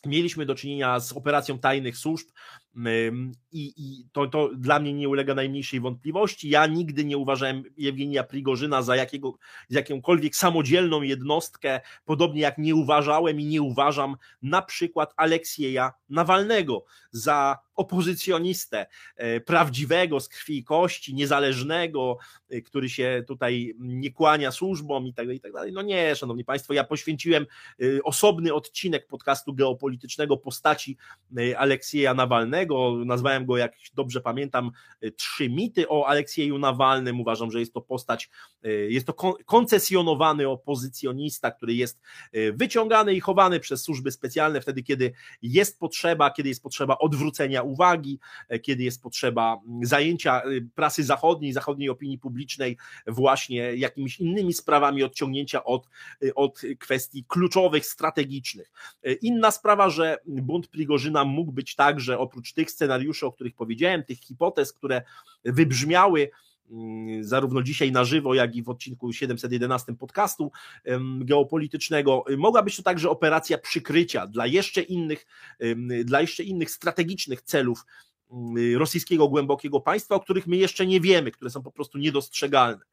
[0.06, 2.28] mieliśmy do czynienia z operacją tajnych służb
[3.52, 6.50] i, i to, to, dla mnie nie ulega najmniejszej wątpliwości.
[6.50, 9.34] Ja nigdy nie uważałem Jewgenia Prigorzyna za jakiego,
[9.70, 17.58] jakąkolwiek samodzielną jednostkę, podobnie jak nie uważałem i nie uważam na przykład Aleksieja Nawalnego za
[17.76, 22.18] opozycjonistę e, prawdziwego, z krwi i kości, niezależnego,
[22.50, 25.72] e, który się tutaj nie kłania służbom i tak dalej, i tak dalej.
[25.72, 27.46] No nie, szanowni państwo, ja poświęciłem
[27.82, 30.98] e, osobny odcinek podcastu geopolitycznego postaci
[31.58, 32.61] Aleksieja Nawalnego,
[33.06, 34.72] nazwałem go, jak dobrze pamiętam,
[35.16, 38.30] trzy mity o Aleksieju Nawalnym, uważam, że jest to postać,
[38.90, 39.14] jest to
[39.46, 42.02] koncesjonowany opozycjonista, który jest
[42.54, 48.20] wyciągany i chowany przez służby specjalne wtedy, kiedy jest potrzeba, kiedy jest potrzeba odwrócenia uwagi,
[48.62, 50.44] kiedy jest potrzeba zajęcia e,
[50.76, 55.88] prasy zachodniej, zachodniej opinii publicznej właśnie jakimiś innymi sprawami, odciągnięcia od,
[56.36, 58.72] od kwestii kluczowych, strategicznych.
[59.22, 64.20] Inna sprawa, że bunt Prigorzyna mógł być także oprócz tych scenariuszy, o których powiedziałem, tych
[64.20, 65.02] hipotez, które
[65.46, 66.30] wybrzmiały,
[66.72, 70.52] mm, zarówno dzisiaj na żywo, jak i w odcinku 711 podcastu
[71.20, 72.26] geopolitycznego.
[72.38, 75.26] Mogła być to także operacja przykrycia dla jeszcze innych,
[76.06, 77.86] dla jeszcze innych strategicznych celów
[78.32, 82.86] mm, rosyjskiego głębokiego państwa, o których my jeszcze nie wiemy, które są po prostu niedostrzegalne.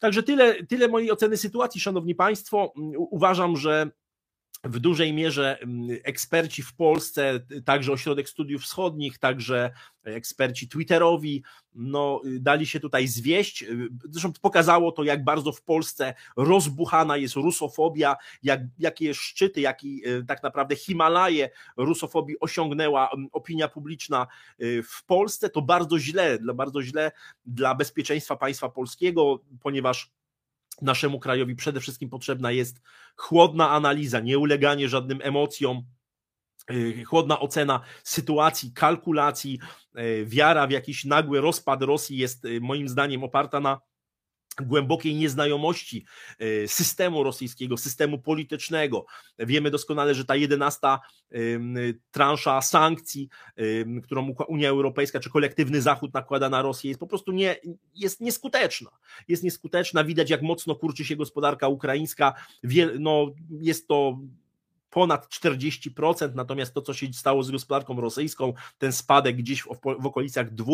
[0.00, 2.72] Także tyle, tyle mojej oceny sytuacji, Szanowni Państwo.
[2.96, 3.90] Uważam, że
[4.64, 9.70] w dużej mierze mm, eksperci w Polsce, także Ośrodek Studiów Wschodnich, także
[10.04, 11.42] eksperci Twitterowi,
[11.74, 13.64] no, dali się tutaj zwieść.
[14.04, 20.22] Zresztą pokazało to, jak bardzo w Polsce rozbuchana jest rusofobia, jak, jakie szczyty, jaki e,
[20.22, 24.26] tak naprawdę Himalaje rusofobii osiągnęła opinia publiczna
[24.58, 25.50] e, w Polsce.
[25.50, 27.12] To bardzo źle, bardzo źle
[27.46, 30.10] dla bezpieczeństwa państwa polskiego, ponieważ
[30.82, 32.82] naszemu krajowi przede wszystkim potrzebna jest
[33.16, 35.82] chłodna analiza, nie uleganie żadnym emocjom,
[36.70, 39.58] y, chłodna ocena sytuacji, kalkulacji,
[39.98, 43.80] y, wiara w jakiś nagły rozpad Rosji jest y, moim zdaniem oparta na
[44.66, 46.04] głębokiej nieznajomości
[46.38, 49.06] e, systemu rosyjskiego, systemu politycznego.
[49.38, 51.00] Wiemy doskonale, że ta jedenasta
[52.10, 53.28] transza sankcji,
[54.02, 57.56] którą Unia Europejska czy kolektywny Zachód nakłada na Rosję, jest po prostu nie,
[57.94, 58.90] jest nieskuteczna.
[59.28, 62.34] Jest nieskuteczna, widać jak mocno kurczy się gospodarka ukraińska,
[62.98, 63.26] no,
[63.60, 64.18] jest to
[64.90, 69.66] ponad 40%, natomiast to, co się stało z gospodarką rosyjską, ten spadek gdzieś w,
[69.98, 70.72] w okolicach 2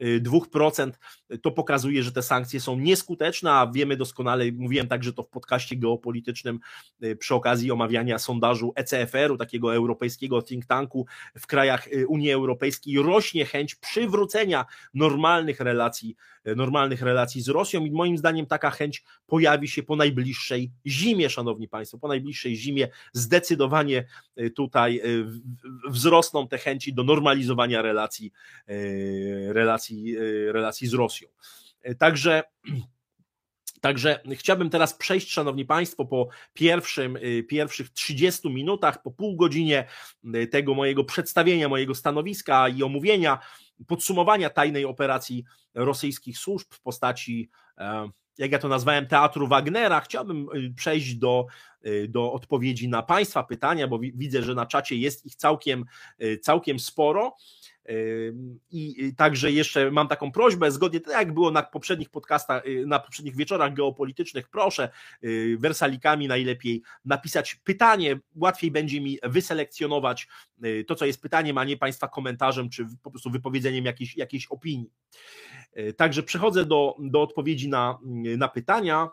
[0.00, 0.90] 2%,
[1.42, 5.76] to pokazuje, że te sankcje są nieskuteczne, a wiemy doskonale, mówiłem także to w podcaście
[5.76, 6.58] geopolitycznym
[7.18, 11.06] przy okazji omawiania sondażu ECFR-u, takiego europejskiego think tanku
[11.38, 16.16] w krajach Unii Europejskiej, rośnie chęć przywrócenia normalnych relacji,
[16.56, 21.68] normalnych relacji z Rosją i moim zdaniem taka chęć pojawi się po najbliższej zimie, szanowni
[21.68, 22.88] państwo, po najbliższej zimie.
[23.12, 24.04] Zdecydowanie
[24.56, 25.00] tutaj
[25.88, 28.32] wzrosną te chęci do normalizowania relacji,
[29.46, 29.81] relacji,
[30.52, 31.28] relacji z Rosją.
[31.98, 32.42] Także
[33.82, 37.18] Także chciałbym teraz przejść, Szanowni Państwo, po pierwszym,
[37.48, 39.88] pierwszych 30 minutach, po pół godzinie
[40.50, 43.38] tego mojego przedstawienia, mojego stanowiska i omówienia,
[43.86, 47.50] podsumowania tajnej operacji rosyjskich służb w postaci,
[48.38, 50.00] jak ja to nazwałem, teatru Wagnera.
[50.00, 51.46] Chciałbym przejść do,
[52.08, 55.84] do odpowiedzi na Państwa pytania, bo widzę, że na czacie jest ich całkiem,
[56.42, 57.36] całkiem sporo.
[58.70, 62.98] I także jeszcze mam taką prośbę, zgodnie tak jak było na poprzednich podcastach, y, na
[62.98, 64.90] poprzednich wieczorach geopolitycznych, proszę
[65.24, 70.28] y, wersalikami najlepiej napisać pytanie, łatwiej będzie mi wyselekcjonować
[70.64, 74.46] y, to, co jest pytaniem, a nie Państwa komentarzem, czy po prostu wypowiedzeniem jakiejś, jakiejś
[74.46, 74.90] opinii.
[75.96, 77.98] Także przechodzę do, do odpowiedzi na,
[78.36, 79.10] na pytania.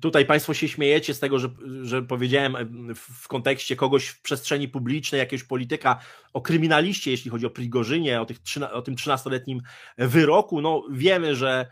[0.00, 1.48] Tutaj Państwo się śmiejecie z tego, że,
[1.82, 2.56] że powiedziałem
[2.94, 6.00] w kontekście kogoś w przestrzeni publicznej, jakiegoś polityka
[6.32, 8.38] o kryminaliście, jeśli chodzi o Prigorzynie, o, tych,
[8.72, 9.58] o tym 13-letnim
[9.98, 10.60] wyroku.
[10.60, 11.66] No, wiemy, że,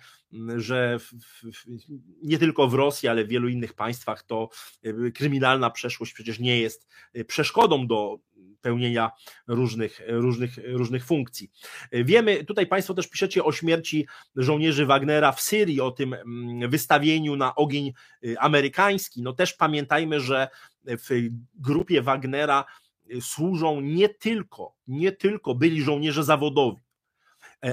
[0.56, 1.12] że w,
[1.52, 1.64] w,
[2.22, 4.48] nie tylko w Rosji, ale w wielu innych państwach to
[5.14, 6.88] kryminalna przeszłość przecież nie jest
[7.26, 8.18] przeszkodą do
[8.60, 9.10] pełnienia
[9.46, 11.50] różnych, różnych, różnych funkcji.
[11.92, 17.36] Wiemy, tutaj Państwo też piszecie o śmierci żołnierzy Wagnera w Syrii, o tym mm, wystawieniu
[17.36, 17.92] na ogień
[18.38, 19.22] amerykański.
[19.22, 20.48] No też pamiętajmy, że
[20.84, 22.64] w grupie Wagnera
[23.20, 26.93] służą nie tylko, nie tylko byli żołnierze zawodowi, e,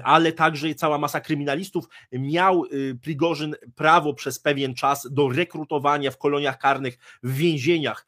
[0.03, 1.85] ale także i cała masa kryminalistów.
[2.11, 8.07] Miał y, Prigorzyn prawo przez pewien czas do rekrutowania w koloniach karnych, w więzieniach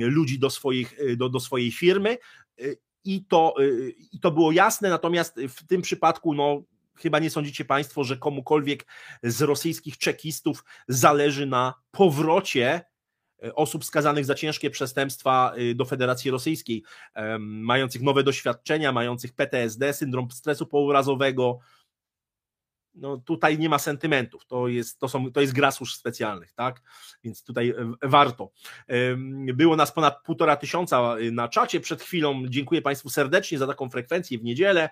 [0.00, 2.18] ludzi do, swoich, y, do, do swojej firmy
[2.60, 3.54] y, i to,
[4.12, 6.62] i to było jasne, natomiast w tym przypadku no,
[6.96, 8.86] chyba nie sądzicie Państwo, że komukolwiek
[9.22, 12.84] z rosyjskich czekistów zależy na powrocie
[13.54, 16.82] osób skazanych za ciężkie przestępstwa do Federacji Rosyjskiej,
[17.38, 21.58] mających nowe doświadczenia, mających PTSD, syndrom stresu pourazowego,
[22.94, 26.82] no tutaj nie ma sentymentów, to jest, to są, to jest gra służb specjalnych, tak?
[27.24, 28.50] Więc tutaj e, warto.
[29.54, 32.42] Było nas ponad półtora tysiąca e, na czacie przed chwilą.
[32.48, 34.90] Dziękuję Państwu serdecznie za taką frekwencję w niedzielę.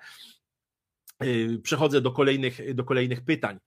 [1.19, 1.27] E,
[1.63, 3.59] przechodzę do kolejnych, do kolejnych pytań.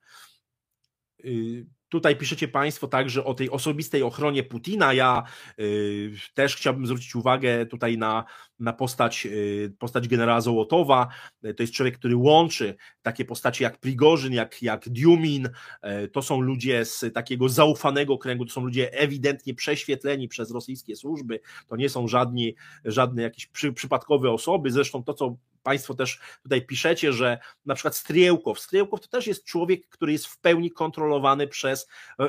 [1.88, 4.92] Tutaj piszecie Państwo także o tej osobistej ochronie Putina.
[4.92, 5.22] Ja
[5.58, 8.24] y, też chciałbym zwrócić uwagę tutaj na,
[8.58, 11.08] na postać, y, postać generała Zołotowa.
[11.42, 15.46] To jest człowiek, który łączy takie postacie jak Prigorzyn, jak, jak Diumin.
[16.04, 20.96] Y, to są ludzie z takiego zaufanego kręgu, to są ludzie ewidentnie prześwietleni przez rosyjskie
[20.96, 21.40] służby.
[21.68, 24.70] To nie są żadni, żadne jakieś przy, przypadkowe osoby.
[24.70, 29.44] Zresztą to, co Państwo też tutaj piszecie, że na przykład Striełkow, Striełkow to też jest
[29.44, 31.88] człowiek, który jest w pełni kontrolowany przez,
[32.20, 32.28] e,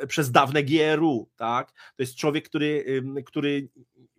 [0.00, 1.72] e, przez dawne GRU, tak?
[1.72, 3.68] To jest człowiek, który, który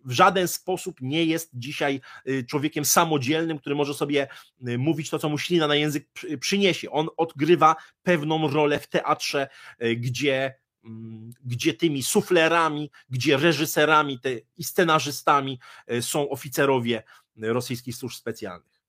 [0.08, 4.28] w żaden sposób nie jest dzisiaj y, człowiekiem samodzielnym, który może sobie
[4.68, 6.08] y, mówić to, co mu ślina na język
[6.40, 6.90] przyniesie.
[6.90, 9.48] On odgrywa pewną rolę w teatrze,
[9.82, 15.60] y, gdzie mm, gdzie tymi suflerami, gdzie reżyserami te, i scenarzystami
[16.00, 17.02] są oficerowie
[17.36, 18.80] rosyjskich służb specjalnych.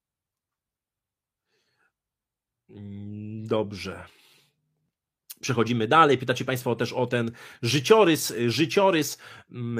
[2.69, 4.18] Mm, dobrze.
[5.41, 6.17] Przechodzimy dalej.
[6.17, 9.17] Pytacie Państwo też o ten życiorys, życiorys
[9.51, 9.77] mm,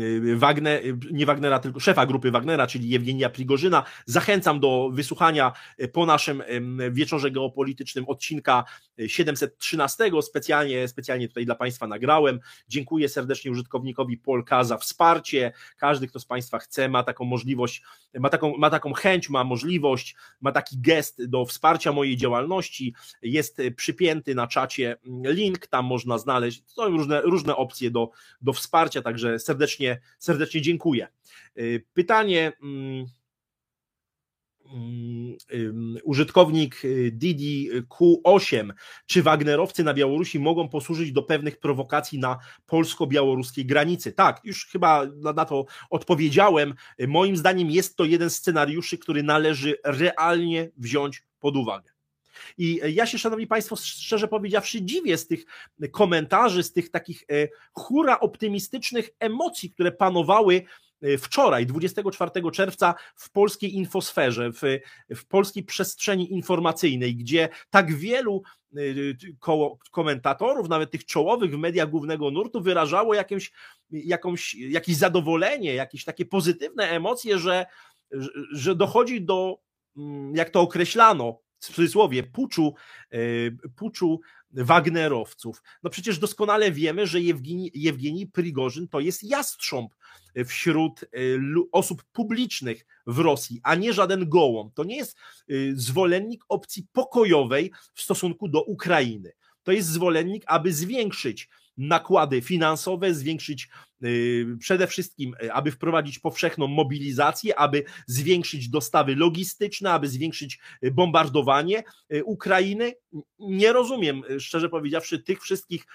[0.00, 3.84] y, Wagner, nie Wagnera, tylko szefa grupy Wagnera, czyli Jewgenia Prigorzyna.
[4.06, 5.52] Zachęcam do wysłuchania
[5.92, 6.42] po naszym
[6.90, 8.64] wieczorze geopolitycznym odcinka
[9.06, 10.10] 713.
[10.22, 12.40] Specjalnie, specjalnie tutaj dla Państwa nagrałem.
[12.68, 15.52] Dziękuję serdecznie użytkownikowi Polka za wsparcie.
[15.76, 17.82] Każdy, kto z Państwa chce, ma taką możliwość,
[18.14, 22.94] ma taką, ma taką chęć, ma możliwość, ma taki gest do wsparcia mojej działalności.
[23.22, 24.81] Jest przypięty na czacie
[25.24, 28.10] link, tam można znaleźć, są różne, różne opcje do,
[28.42, 31.08] do wsparcia, także serdecznie, serdecznie dziękuję.
[31.58, 33.06] Y, pytanie mm,
[35.50, 38.72] mm, użytkownik y, Didi Q8,
[39.06, 44.12] czy Wagnerowcy na Białorusi mogą posłużyć do pewnych prowokacji na polsko-białoruskiej granicy?
[44.12, 46.74] Tak, już chyba na to odpowiedziałem.
[47.08, 51.91] Moim zdaniem jest to jeden z scenariuszy, który należy realnie wziąć pod uwagę.
[52.58, 55.44] I ja się, szanowni państwo, szczerze powiedziawszy, dziwię z tych
[55.90, 60.62] komentarzy, z tych takich e, hura optymistycznych emocji, które panowały
[61.18, 64.62] wczoraj, 24 czerwca, w polskiej infosferze, w,
[65.10, 68.42] w polskiej przestrzeni informacyjnej, gdzie tak wielu
[69.38, 73.52] koło, komentatorów, nawet tych czołowych w mediach głównego nurtu, wyrażało jakimś,
[73.90, 77.66] jakąś, jakieś zadowolenie, jakieś takie pozytywne emocje, że,
[78.52, 79.58] że dochodzi do,
[79.96, 82.74] mm, jak to określano, w cudzysłowie, puczu,
[83.10, 83.18] e,
[83.76, 84.20] puczu
[84.50, 85.62] Wagnerowców.
[85.82, 89.94] No przecież doskonale wiemy, że Jewgeni, Jewgeni Prigorzyn to jest jastrząb
[90.46, 91.06] wśród e,
[91.72, 94.74] osób publicznych w Rosji, a nie żaden gołąb.
[94.74, 99.32] To nie jest e, zwolennik opcji pokojowej w stosunku do Ukrainy.
[99.62, 103.68] To jest zwolennik, aby zwiększyć nakłady finansowe, zwiększyć
[104.04, 110.90] y, przede wszystkim, y, aby wprowadzić powszechną mobilizację, aby zwiększyć dostawy logistyczne, aby zwiększyć y,
[110.90, 111.82] bombardowanie
[112.24, 112.92] Ukrainy.
[113.38, 115.86] Nie rozumiem, szczerze powiedziawszy, tych wszystkich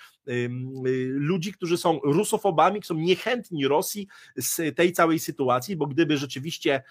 [1.07, 6.83] ludzi, którzy są rusofobami, są niechętni Rosji z tej całej sytuacji, bo gdyby rzeczywiście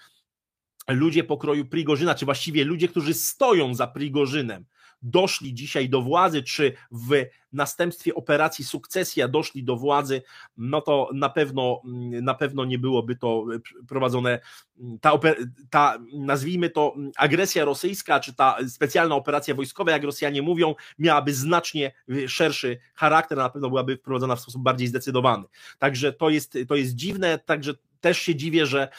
[0.87, 4.65] ludzie pokroju Prigorzyna, czy właściwie ludzie, którzy stoją za Prigorzynem,
[5.01, 10.21] doszli dzisiaj do władzy, czy w następstwie operacji sukcesja doszli do władzy,
[10.57, 11.81] no to na pewno,
[12.21, 13.45] na pewno nie byłoby to
[13.87, 14.39] prowadzone,
[15.01, 15.19] ta,
[15.69, 21.91] ta nazwijmy to agresja rosyjska, czy ta specjalna operacja wojskowa, jak Rosjanie mówią, miałaby znacznie
[22.27, 25.43] szerszy charakter, na pewno byłaby wprowadzona w sposób bardziej zdecydowany.
[25.79, 28.89] Także to jest, to jest dziwne, także też się dziwię, że,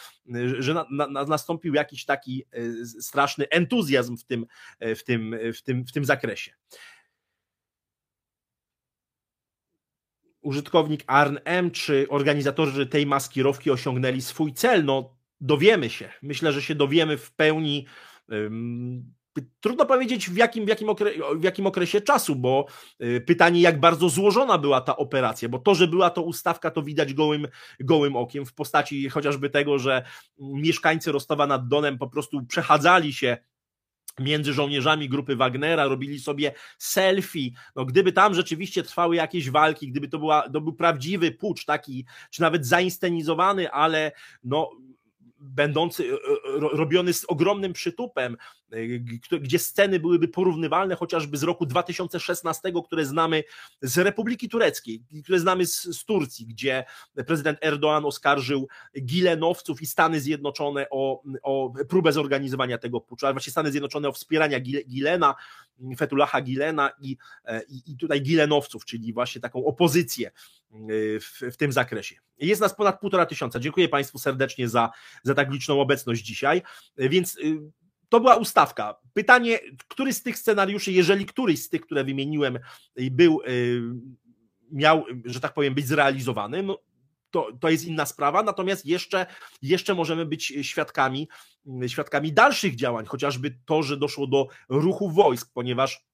[0.58, 4.46] że na, na, nastąpił jakiś taki e, straszny entuzjazm w tym,
[4.80, 6.52] e, w tym, w tym, w tym zakresie.
[10.40, 14.84] Użytkownik Arn M, czy organizatorzy tej maskirowki osiągnęli swój cel?
[14.84, 16.12] No, dowiemy się.
[16.22, 17.86] Myślę, że się dowiemy w pełni.
[19.60, 22.66] Trudno powiedzieć w jakim, w, jakim okresie, w jakim okresie czasu, bo
[23.02, 26.82] y, pytanie, jak bardzo złożona była ta operacja, bo to, że była to ustawka, to
[26.82, 27.48] widać gołym,
[27.80, 30.02] gołym okiem w postaci chociażby tego, że
[30.38, 33.36] mieszkańcy Rostowa nad Donem po prostu przechadzali się
[34.20, 37.50] między żołnierzami grupy Wagnera, robili sobie selfie.
[37.76, 42.06] No, gdyby tam rzeczywiście trwały jakieś walki, gdyby to, była, to był prawdziwy pucz taki,
[42.30, 44.12] czy nawet zainscenizowany, ale
[44.44, 44.70] no,
[45.40, 46.18] będący, e, e,
[46.58, 48.36] robiony z ogromnym przytupem,
[48.72, 48.76] e,
[49.38, 53.44] gdzie sceny byłyby porównywalne chociażby z roku 2016, które znamy
[53.82, 56.84] z Republiki Tureckiej, które znamy z, z Turcji, gdzie
[57.26, 58.68] prezydent Erdoğan oskarżył
[59.00, 64.12] Gilenowców i Stany Zjednoczone o, o próbę zorganizowania tego puczu, a właściwie Stany Zjednoczone o
[64.12, 65.34] wspierania Gilena,
[65.98, 67.16] Fetulaha Gilena i,
[67.68, 70.30] i, i tutaj Gilenowców, czyli właśnie taką opozycję
[70.70, 72.16] w, w tym zakresie.
[72.38, 73.60] Jest nas ponad półtora tysiąca.
[73.60, 74.90] Dziękuję Państwu serdecznie za,
[75.22, 76.62] za tak liczną obecność dzisiaj.
[76.96, 77.58] Więc y,
[78.08, 78.96] to była ustawka.
[79.14, 79.58] Pytanie,
[79.88, 82.58] który z tych scenariuszy, jeżeli któryś z tych, które wymieniłem,
[82.96, 83.82] był, y,
[84.72, 86.78] miał, że tak powiem, być zrealizowany, no,
[87.30, 89.26] to, to jest inna sprawa, natomiast jeszcze,
[89.62, 91.28] jeszcze możemy być świadkami,
[91.86, 96.07] świadkami dalszych działań, chociażby to, że doszło do ruchu wojsk, ponieważ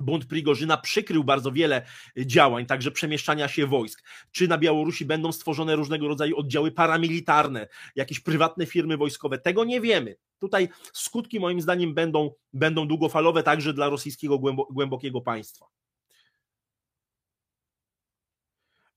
[0.00, 1.86] Bunt Prigorzyna przykrył bardzo wiele
[2.16, 4.02] działań, także przemieszczania się wojsk.
[4.30, 9.38] Czy na Białorusi będą stworzone różnego rodzaju oddziały paramilitarne, jakieś prywatne firmy wojskowe?
[9.38, 10.16] Tego nie wiemy.
[10.38, 14.38] Tutaj skutki moim zdaniem będą, będą długofalowe także dla rosyjskiego
[14.70, 15.66] głębokiego państwa.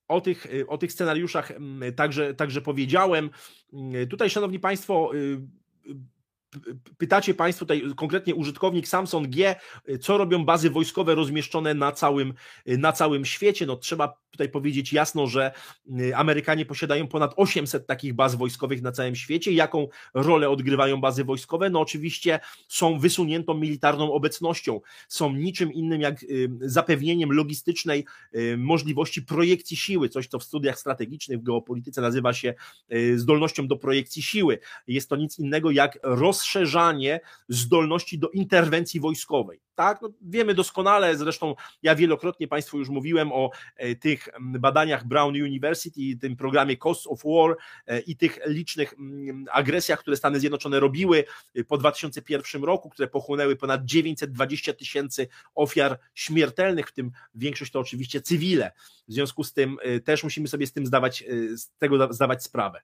[0.08, 3.30] O tych, o tych scenariuszach mm, także, także powiedziałem.
[4.10, 5.40] Tutaj, Szanowni Państwo, y,
[6.98, 9.56] pytacie Państwo tutaj konkretnie użytkownik Samsung G,
[10.00, 12.34] co robią bazy wojskowe rozmieszczone na całym,
[12.66, 13.66] na całym świecie?
[13.66, 15.52] No trzeba tutaj powiedzieć jasno, że
[16.00, 19.52] y, Amerykanie posiadają ponad 800 takich baz wojskowych na całym świecie.
[19.52, 21.70] Jaką rolę odgrywają bazy wojskowe?
[21.70, 29.22] No oczywiście są wysuniętą militarną obecnością, są niczym innym jak y, zapewnieniem logistycznej y, możliwości
[29.22, 32.54] projekcji siły, coś co w studiach strategicznych w geopolityce nazywa się
[33.16, 34.58] zdolnością do projekcji siły.
[34.86, 35.98] Jest to nic innego jak
[36.46, 39.60] rozszerzanie zdolności do interwencji wojskowej.
[39.74, 45.34] Tak, no wiemy doskonale, zresztą ja wielokrotnie Państwu już mówiłem o e, tych badaniach Brown
[45.34, 48.94] University, tym programie Cost of War e, i tych licznych
[49.52, 51.24] agresjach, które Stany Zjednoczone robiły
[51.54, 57.80] e, po 2001 roku, które pochłonęły ponad 920 tysięcy ofiar śmiertelnych, w tym większość to
[57.80, 58.72] oczywiście cywile.
[59.08, 61.24] W związku z tym też musimy sobie z tym zdawać,
[61.56, 62.80] z tego zdawać sprawę.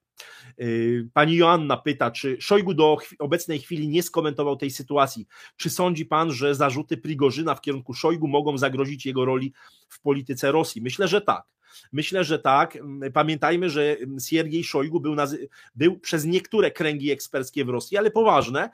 [1.12, 5.26] Pani Joanna pyta, czy Szojgu do obecnej chwili nie skomentował tej sytuacji.
[5.56, 9.52] Czy sądzi pan, że zarzuty Prigorzyna w kierunku Szojgu mogą zagrozić jego roli
[9.88, 10.82] w polityce Rosji?
[10.82, 11.44] Myślę, że tak.
[11.92, 12.78] Myślę, że tak.
[13.12, 18.70] Pamiętajmy, że Siergiej Szojgu był, nazy- był przez niektóre kręgi eksperckie w Rosji, ale poważne,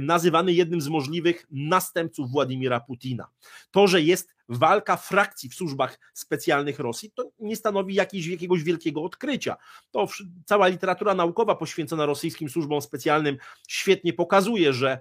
[0.00, 3.28] nazywany jednym z możliwych następców Władimira Putina.
[3.70, 9.02] To, że jest walka frakcji w służbach specjalnych Rosji, to nie stanowi jakiegoś, jakiegoś wielkiego
[9.02, 9.56] odkrycia.
[9.90, 10.08] To
[10.44, 13.36] cała literatura naukowa poświęcona rosyjskim służbom specjalnym
[13.68, 15.00] świetnie pokazuje, że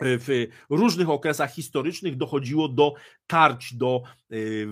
[0.00, 2.94] w różnych okresach historycznych dochodziło do
[3.26, 4.02] tarć, do
[4.32, 4.66] y,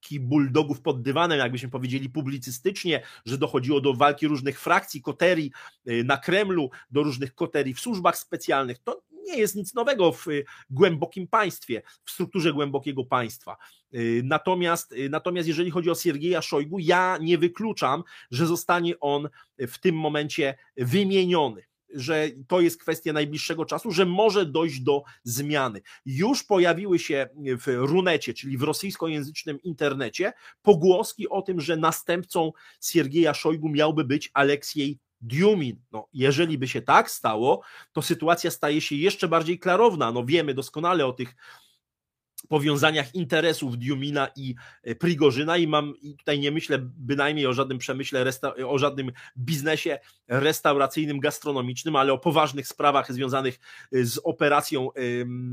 [0.00, 5.52] walki buldogów pod dywanem, jakbyśmy powiedzieli publicystycznie, że dochodziło do walki różnych frakcji, koterii
[5.88, 8.78] y, na Kremlu, do różnych koterii w służbach specjalnych.
[8.78, 10.26] To nie jest nic nowego w
[10.70, 13.56] głębokim państwie, w strukturze głębokiego państwa.
[13.94, 19.28] Y, natomiast, natomiast jeżeli chodzi o Siergieja Szojgu, ja nie wykluczam, że zostanie on
[19.58, 25.80] w tym momencie wymieniony że to jest kwestia najbliższego czasu, że może dojść do zmiany.
[26.06, 30.32] Już pojawiły się w runecie, czyli w rosyjskojęzycznym internecie,
[30.62, 35.76] pogłoski o tym, że następcą Siergieja Szojgu miałby być Aleksiej Diumin.
[35.92, 37.62] No, jeżeli by się tak stało,
[37.92, 40.12] to sytuacja staje się jeszcze bardziej klarowna.
[40.12, 41.34] No, wiemy doskonale o tych
[42.46, 47.78] powiązaniach interesów Diumina i e, Prigorzyna i mam i tutaj nie myślę bynajmniej o żadnym
[47.78, 48.24] przemyśle,
[48.66, 53.60] o żadnym biznesie restauracyjnym, gastronomicznym, ale o poważnych sprawach związanych
[53.92, 54.88] e, z operacją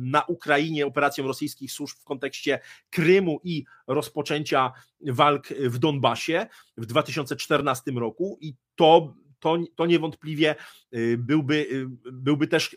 [0.01, 2.59] na Ukrainie, operacją rosyjskich służb w kontekście
[2.89, 4.71] Krymu i rozpoczęcia
[5.01, 8.37] walk w Donbasie w 2014 roku.
[8.41, 10.55] I to to, to niewątpliwie
[10.91, 12.75] e, byłby, byłby też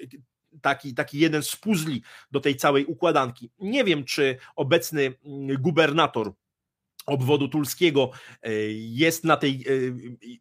[0.63, 3.51] taki, taki jeden z puzli do tej całej układanki.
[3.59, 6.33] Nie wiem, czy obecny mm, gubernator
[7.07, 8.11] obwodu tulskiego
[8.43, 9.71] e, jest na tej, e,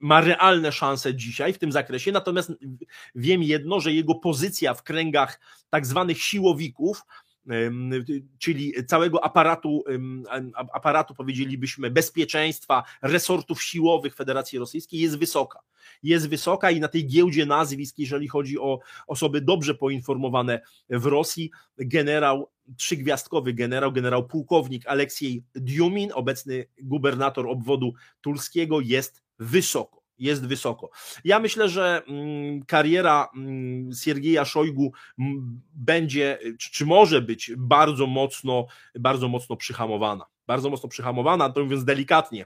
[0.02, 2.52] ma realne szanse dzisiaj w tym zakresie, natomiast
[3.16, 5.40] wiem jedno, że jego pozycja w kręgach
[5.70, 7.02] tak zwanych siłowików
[8.38, 9.84] czyli całego aparatu,
[10.74, 15.60] aparatu, powiedzielibyśmy, bezpieczeństwa, resortów siłowych Federacji Rosyjskiej jest wysoka.
[16.04, 21.52] Jest wysoka i na tej giełdzie nazwisk, jeżeli chodzi o osoby dobrze poinformowane w Rosji,
[21.78, 30.90] generał, trzygwiazdkowy generał, generał pułkownik Aleksiej Diumin, obecny gubernator obwodu tulskiego, jest wysoko jest wysoko.
[31.24, 34.92] Ja myślę, że mm, kariera mm, Siergieja Szojgu
[35.74, 38.66] będzie, czy może być bardzo mocno,
[39.00, 40.26] bardzo mocno przyhamowana.
[40.48, 42.46] Bardzo mocno przyhamowana, to mówiąc delikatnie.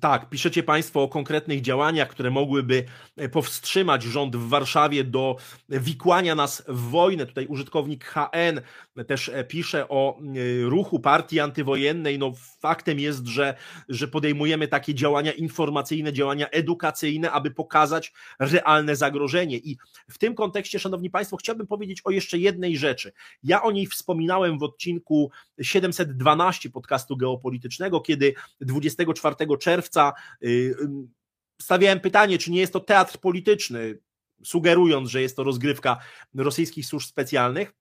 [0.00, 2.84] Tak, piszecie Państwo o konkretnych działaniach, które mogłyby
[3.16, 5.36] e, powstrzymać rząd w Warszawie do
[5.68, 7.26] wikłania nas w wojnę.
[7.26, 8.60] Tutaj użytkownik HN
[9.06, 10.22] też e, pisze o e,
[10.62, 12.18] ruchu partii antywojennej.
[12.18, 13.54] No, faktem jest, że,
[13.88, 19.56] że podejmujemy takie działania informacyjne, działania edukacyjne, aby pokazać realne zagrożenie.
[19.56, 19.76] I
[20.08, 23.12] w tym kontekście, Szanowni Państwo, chciałbym powiedzieć o jeszcze jednej rzeczy.
[23.42, 25.30] Ja o niej wspominałem w odcinku
[25.62, 30.12] 712 podcastu geopolitycznego, kiedy 24 czerwca czerwca
[30.44, 30.74] y,
[31.60, 33.98] stawiałem pytanie, czy nie jest to teatr polityczny,
[34.44, 35.98] sugerując, że jest to rozgrywka
[36.34, 37.74] rosyjskich służb specjalnych.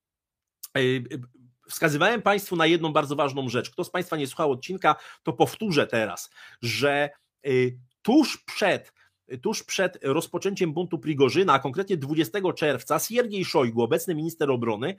[0.78, 1.22] Y, y,
[1.70, 3.70] wskazywałem Państwu na jedną bardzo ważną rzecz.
[3.70, 6.30] Kto z Państwa nie słuchał odcinka, to powtórzę teraz,
[6.62, 7.10] że
[8.02, 8.94] tuż przed
[9.42, 14.96] tuż przed rozpoczęciem buntu Prigorzyna, a konkretnie 20 czerwca, Siergiej Szojgu, obecny minister obrony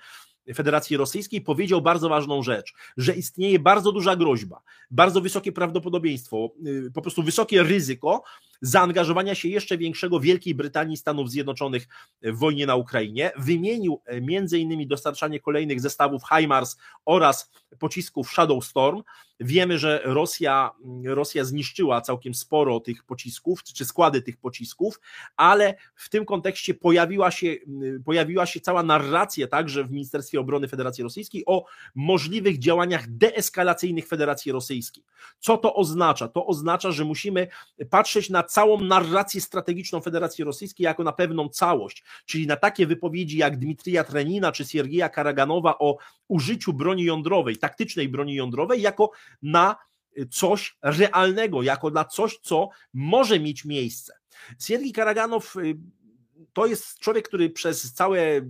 [0.55, 6.51] Federacji Rosyjskiej, powiedział bardzo ważną rzecz, że istnieje bardzo duża groźba, bardzo wysokie prawdopodobieństwo,
[6.95, 8.22] po prostu wysokie ryzyko,
[8.62, 11.88] zaangażowania się jeszcze większego Wielkiej Brytanii i Stanów Zjednoczonych
[12.22, 13.30] w wojnie na Ukrainie.
[13.38, 19.03] Wymienił e, innymi dostarczanie kolejnych zestawów HIMARS oraz pocisków Shadow Storm.
[19.40, 25.01] Wiemy, że Rosja, mm, Rosja zniszczyła całkiem sporo tych pocisków, czy składy tych pocisków,
[25.36, 30.68] ale w tym kontekście pojawiła się, mm, pojawiła się cała narracja także w Ministerstwie Obrony
[30.68, 31.64] Federacji Rosyjskiej o
[31.94, 35.04] możliwych działaniach deeskalacyjnych Federacji Rosyjskiej.
[35.38, 36.28] Co to oznacza?
[36.28, 37.48] To oznacza, że musimy
[37.90, 43.38] patrzeć na całą narrację strategiczną Federacji Rosyjskiej jako na pewną całość, czyli na takie wypowiedzi
[43.38, 45.96] jak Dmitrija Trenina czy Siergieja Karaganowa o
[46.28, 49.10] użyciu broni jądrowej, taktycznej broni jądrowej, jako
[49.42, 49.76] na
[50.30, 54.12] coś realnego, jako na coś, co może mieć miejsce.
[54.58, 55.76] Siergiej Karaganow y,
[56.52, 58.40] to jest człowiek, który przez całe,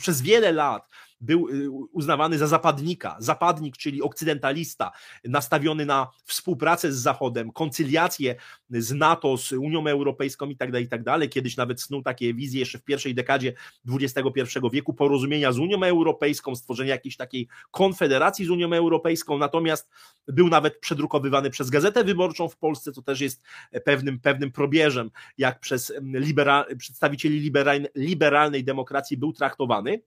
[0.00, 0.88] przez wiele lat
[1.22, 3.16] był y, uznawany za zapadnika.
[3.18, 4.92] Zapadnik, czyli okcydentalista,
[5.24, 8.34] nastawiony na współpracę z Zachodem, koncyliację
[8.70, 11.02] z NATO, z Unią Europejską i tak dalej, i tak.
[11.30, 13.52] Kiedyś nawet snuł takie wizje jeszcze w pierwszej dekadzie
[13.88, 14.42] XXI
[14.72, 19.90] wieku porozumienia z Unią Europejską, stworzenia jakiejś takiej konfederacji z Unią Europejską, natomiast
[20.28, 23.42] był nawet przedrukowywany przez Gazetę Wyborczą w Polsce, co też jest
[23.84, 27.52] pewnym, pewnym probierzem, jak przez libera, przedstawicieli
[27.94, 30.02] liberalnej demokracji był traktowany.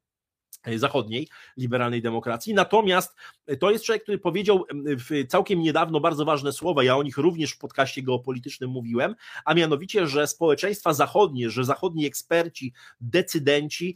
[0.76, 2.53] Zachodniej, liberalnej demokracji.
[2.53, 3.16] Natomiast
[3.59, 4.66] to jest człowiek, który powiedział
[5.28, 10.07] całkiem niedawno bardzo ważne słowa, ja o nich również w podcaście geopolitycznym mówiłem, a mianowicie,
[10.07, 13.95] że społeczeństwa zachodnie, że zachodni eksperci, decydenci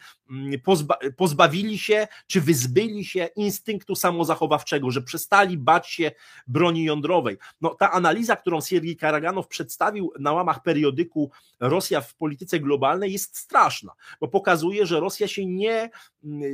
[0.64, 6.12] pozba pozbawili się, czy wyzbyli się instynktu samozachowawczego, że przestali bać się
[6.48, 7.38] broni jądrowej.
[7.62, 13.38] No, ta analiza, którą Siergiej Karaganow przedstawił na łamach periodyku Rosja w polityce globalnej jest
[13.38, 15.90] straszna, bo pokazuje, że Rosja się nie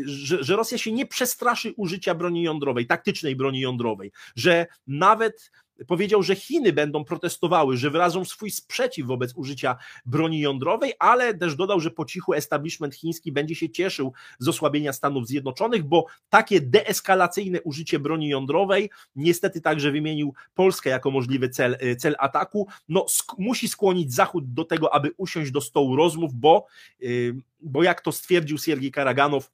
[0.05, 5.51] że, że Rosja się nie przestraszy użycia broni jądrowej, taktycznej broni jądrowej, że nawet
[5.87, 11.55] powiedział, że Chiny będą protestowały, że wyrażą swój sprzeciw wobec użycia broni jądrowej, ale też
[11.55, 16.61] dodał, że po cichu establishment chiński będzie się cieszył z osłabienia Stanów Zjednoczonych, bo takie
[16.61, 23.35] deeskalacyjne użycie broni jądrowej, niestety także wymienił Polskę jako możliwy cel, cel ataku, no sk
[23.37, 26.65] musi skłonić Zachód do tego, aby usiąść do stołu rozmów, bo,
[26.99, 29.51] yy, bo jak to stwierdził Siergiej Karaganow,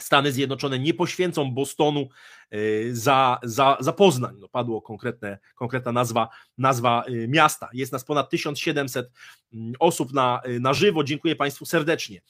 [0.00, 2.08] Stany Zjednoczone nie poświęcą Bostonu
[2.54, 4.36] y, za, za, za Poznań.
[4.38, 6.28] No, padło konkretne, konkretna nazwa,
[6.58, 7.68] nazwa y, miasta.
[7.72, 9.10] Jest nas ponad 1700
[9.52, 11.04] mm, osób na, y, na żywo.
[11.04, 12.22] Dziękuję Państwu serdecznie.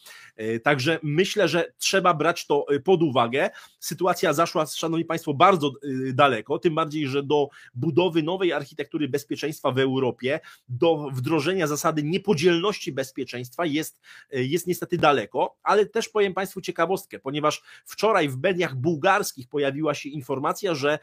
[0.62, 3.50] Także myślę, że trzeba brać to pod uwagę.
[3.80, 5.72] Sytuacja zaszła, Szanowni Państwo, bardzo
[6.12, 12.92] daleko, tym bardziej, że do budowy nowej architektury bezpieczeństwa w Europie, do wdrożenia zasady niepodzielności
[12.92, 14.00] bezpieczeństwa jest,
[14.30, 19.94] jest niestety daleko, ale też powiem Państwu ciekawostkę, ponieważ ponieważ wczoraj w mediach bułgarskich pojawiła
[19.94, 20.98] się informacja, że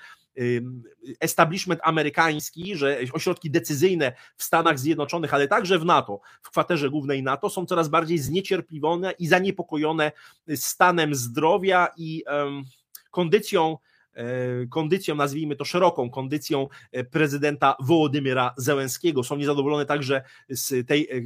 [1.20, 7.24] establishment amerykański, że ośrodki decyzyjne w Stanach Zjednoczonych, ale także w NATO, w kwaterze głównej
[7.24, 10.12] NATO, są coraz bardziej zniecierpliwione i zaniepokojone
[10.56, 12.24] stanem zdrowia i
[13.12, 13.78] kondycją
[14.14, 14.26] e,
[14.68, 19.24] kondycją, nazwijmy to szeroką kondycją e, prezydenta Wołodymyra Zełenskiego.
[19.24, 21.22] Są niezadowolone także z tej e,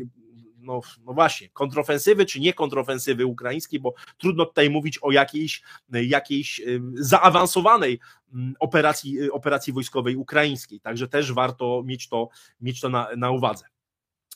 [0.65, 6.61] no, no właśnie, kontrofensywy czy nie kontrofensywy ukraińskiej, bo trudno tutaj mówić o jakiejś, jakiejś
[6.93, 7.99] zaawansowanej
[8.33, 10.79] mm, operacji, y, operacji wojskowej ukraińskiej.
[10.79, 12.29] Także też warto mieć to,
[12.61, 13.65] mieć to na, na uwadze.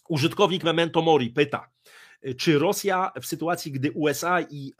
[0.10, 1.70] Użytkownik Memento Mori pyta,
[2.38, 4.74] czy Rosja w sytuacji, gdy USA i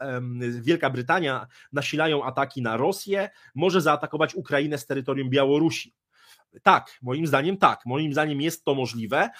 [0.60, 5.94] Wielka Brytania nasilają ataki na Rosję, może zaatakować Ukrainę z terytorium Białorusi?
[6.62, 7.86] Tak, moim zdaniem tak.
[7.86, 9.30] Moim zdaniem jest to możliwe.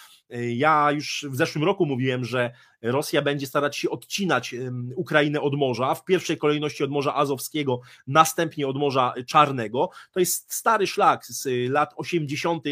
[0.55, 2.53] Ja już w zeszłym roku mówiłem, że
[2.83, 4.55] Rosja będzie starać się odcinać
[4.97, 9.91] Ukrainę od morza, w pierwszej kolejności od Morza Azowskiego, następnie od Morza Czarnego.
[10.13, 12.65] To jest stary szlak z lat 80.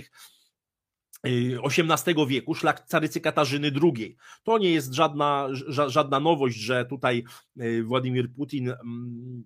[1.65, 4.17] XVIII wieku, szlak carycy Katarzyny II.
[4.43, 5.49] To nie jest żadna,
[5.87, 7.25] żadna nowość, że tutaj
[7.59, 9.45] e, Władimir Putin mm,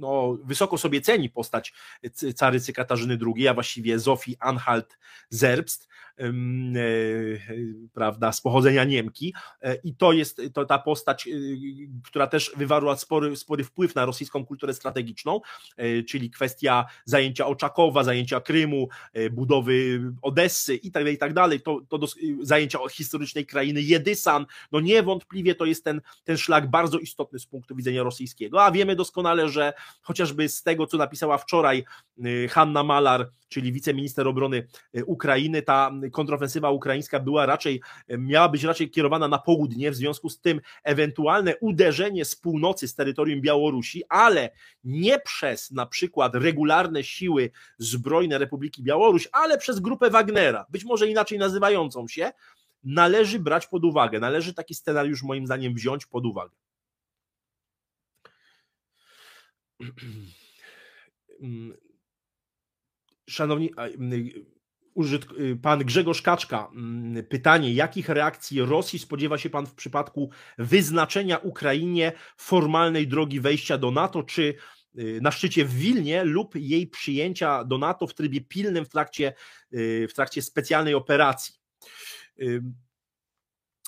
[0.00, 1.72] no, wysoko sobie ceni postać
[2.36, 4.98] carycy Katarzyny II, a właściwie Zofii Anhalt
[5.30, 6.09] Zerbst, E,
[7.92, 9.34] prawda, z pochodzenia Niemki.
[9.62, 11.30] E, i to jest to ta postać, e,
[12.04, 15.40] która też wywarła spory, spory wpływ na rosyjską kulturę strategiczną,
[16.08, 18.88] czyli kwestia zajęcia Oczakowa, zajęcia Krymu,
[19.32, 22.06] budowy Odessy i tak dalej, i tak dalej, to, to do,
[22.42, 27.76] zajęcia historycznej krainy Jedysan, no niewątpliwie to jest ten, ten szlak bardzo istotny z punktu
[27.76, 31.84] widzenia rosyjskiego, a wiemy doskonale, że chociażby z tego, co napisała wczoraj
[32.50, 34.66] Hanna Malar, czyli wiceminister obrony
[35.06, 40.40] Ukrainy, ta kontrofensywa ukraińska była raczej, miała być raczej kierowana na południe, w związku z
[40.40, 44.50] tym ewentualne uderzenie z północy, z terytorium Białorusi, ale
[44.84, 51.08] nie przez na przykład regularne siły zbrojne Republiki Białoruś, ale przez grupę Wagnera, być może
[51.08, 52.32] inaczej nazywającą się,
[52.84, 56.54] należy brać pod uwagę, należy taki scenariusz moim zdaniem wziąć pod uwagę.
[63.28, 63.70] Szanowni,
[64.12, 64.59] Y,
[65.62, 72.12] pan Grzegorz Kaczka, mm, pytanie, jakich reakcji Rosji spodziewa się pan w przypadku wyznaczenia Ukrainie
[72.36, 74.54] formalnej drogi wejścia do NATO, czy
[74.98, 79.34] y, na szczycie w Wilnie lub jej przyjęcia do NATO w trybie pilnym w trakcie,
[79.74, 81.54] y, w trakcie specjalnej operacji?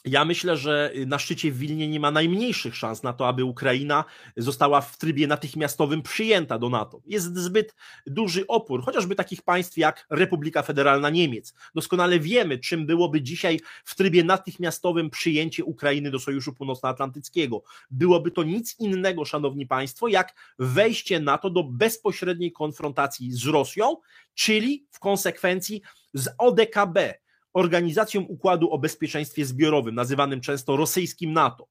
[0.04, 4.04] Ja myślę, że na szczycie w Wilnie nie ma najmniejszych szans na to, aby Ukraina
[4.36, 7.00] została w trybie natychmiastowym przyjęta do NATO.
[7.06, 7.74] Jest zbyt
[8.06, 11.54] duży opór, chociażby takich państw jak Republika Federalna Niemiec.
[11.74, 17.62] Doskonale wiemy, czym byłoby dzisiaj w trybie natychmiastowym przyjęcie Ukrainy do Sojuszu Północnoatlantyckiego.
[17.90, 23.96] Byłoby to nic innego, szanowni państwo, jak wejście NATO do bezpośredniej konfrontacji z Rosją,
[24.34, 25.82] czyli w konsekwencji
[26.14, 27.22] z ODKB,
[27.52, 31.68] organizacją Układu o Bezpieczeństwie Zbiorowym, nazywanym często rosyjskim NATO.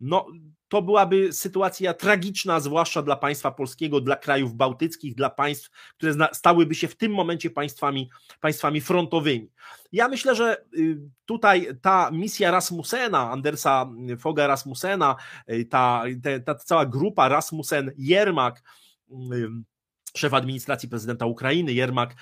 [0.00, 0.26] No,
[0.68, 6.74] to byłaby sytuacja tragiczna, zwłaszcza dla państwa polskiego, dla krajów bałtyckich, dla państw, które stałyby
[6.74, 8.10] się w tym momencie państwami,
[8.40, 9.50] państwami frontowymi.
[9.92, 15.16] Ja myślę, że y, tutaj ta misja Rasmusena, Andersa Foga Rasmusena,
[15.50, 18.62] y, ta, ta, ta cała grupa Rasmussen, Jermak,
[19.10, 19.48] y,
[20.16, 22.14] szef administracji prezydenta Ukrainy, Jermak,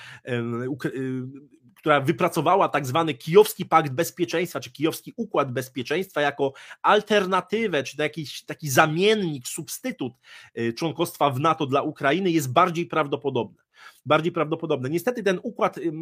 [1.86, 8.44] która wypracowała tak zwany Kijowski Pakt Bezpieczeństwa, czy Kijowski Układ Bezpieczeństwa jako alternatywę, czy jakiś
[8.44, 10.12] taki zamiennik, substytut
[10.58, 13.62] y, członkostwa w NATO dla Ukrainy jest bardziej prawdopodobne.
[14.06, 14.90] Bardziej prawdopodobne.
[14.90, 15.92] Niestety ten układ, y,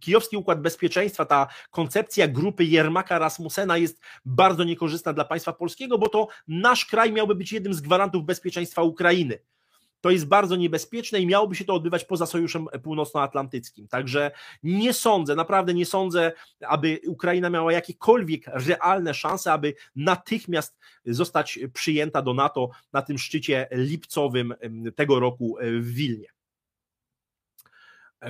[0.00, 6.08] Kijowski Układ Bezpieczeństwa, ta koncepcja grupy Jermaka Rasmusena jest bardzo niekorzystna dla państwa polskiego, bo
[6.08, 9.38] to nasz kraj miałby być jednym z gwarantów bezpieczeństwa Ukrainy
[10.00, 13.88] to jest bardzo niebezpieczne i miałoby się to odbywać poza Sojuszem Północnoatlantyckim.
[13.88, 14.30] Także
[14.62, 16.32] nie sądzę, naprawdę nie sądzę,
[16.68, 23.68] aby Ukraina miała jakiekolwiek realne szanse, aby natychmiast zostać przyjęta do NATO na tym szczycie
[23.72, 24.54] lipcowym
[24.96, 26.39] tego roku w Wilnie.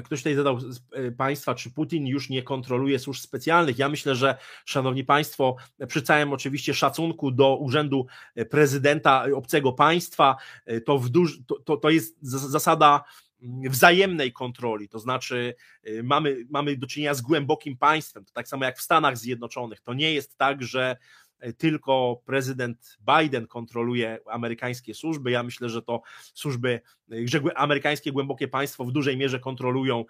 [0.04, 0.58] Ktoś tutaj zadał
[0.92, 3.78] e, Państwa, czy Putin już nie kontroluje służb specjalnych.
[3.78, 5.56] Ja myślę, że, Szanowni Państwo,
[5.88, 8.06] przy całym oczywiście szacunku do urzędu
[8.50, 10.36] prezydenta obcego państwa,
[10.66, 13.04] e, to, w duż, to, to, to jest zasada
[13.42, 18.48] mm, wzajemnej kontroli, to znaczy e, mamy, mamy do czynienia z głębokim państwem, to tak
[18.48, 19.80] samo jak w Stanach Zjednoczonych.
[19.80, 20.96] To nie jest tak, że
[21.58, 25.30] tylko prezydent Biden kontroluje amerykańskie służby.
[25.30, 26.02] Ja myślę, że to
[26.34, 26.80] służby,
[27.24, 30.04] że amerykańskie głębokie państwo w dużej mierze kontrolują,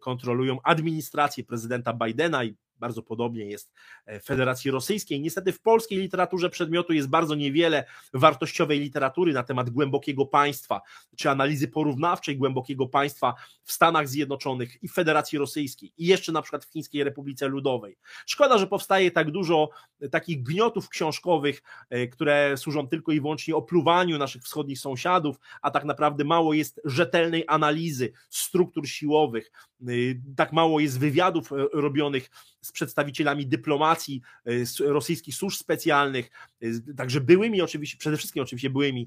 [0.00, 3.72] kontrolują administrację prezydenta Bidena i bardzo podobnie jest
[4.06, 5.20] w Federacji Rosyjskiej.
[5.20, 10.80] Niestety w polskiej literaturze przedmiotu jest bardzo niewiele wartościowej literatury na temat głębokiego państwa,
[11.16, 16.42] czy analizy porównawczej głębokiego państwa w Stanach Zjednoczonych i w Federacji Rosyjskiej i jeszcze na
[16.42, 17.96] przykład w Chińskiej Republice Ludowej.
[18.26, 19.70] Szkoda, że powstaje tak dużo
[20.10, 25.84] takich gniotów książkowych, e, które służą tylko i wyłącznie opluwaniu naszych wschodnich sąsiadów, a tak
[25.84, 29.52] naprawdę mało jest rzetelnej analizy struktur siłowych,
[29.82, 29.86] e,
[30.36, 34.22] tak mało jest wywiadów e, robionych z przedstawicielami dyplomacji
[34.80, 36.30] rosyjskich służb specjalnych,
[36.96, 39.06] także byłymi oczywiście, przede wszystkim oczywiście byłymi,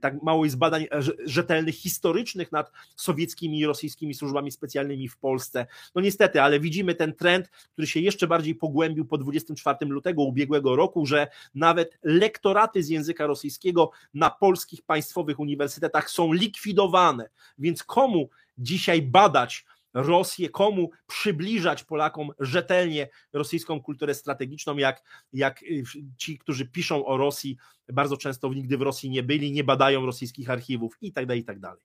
[0.00, 0.86] tak mało jest badań
[1.24, 5.66] rzetelnych, historycznych nad sowieckimi i rosyjskimi służbami specjalnymi w Polsce.
[5.94, 10.76] No niestety, ale widzimy ten trend, który się jeszcze bardziej pogłębił po 24 lutego ubiegłego
[10.76, 17.28] roku, że nawet lektoraty z języka rosyjskiego na polskich państwowych uniwersytetach są likwidowane.
[17.58, 18.28] Więc komu
[18.58, 19.64] dzisiaj badać
[19.96, 25.84] Rosję, komu przybliżać Polakom rzetelnie rosyjską kulturę strategiczną, jak, jak y,
[26.16, 27.56] ci, którzy piszą o Rosji,
[27.88, 31.44] bardzo często nigdy w Rosji nie byli, nie badają rosyjskich archiwów i tak dalej, i
[31.44, 31.82] tak dalej.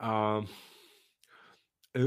[0.00, 0.44] Uh...
[0.44, 0.72] Y,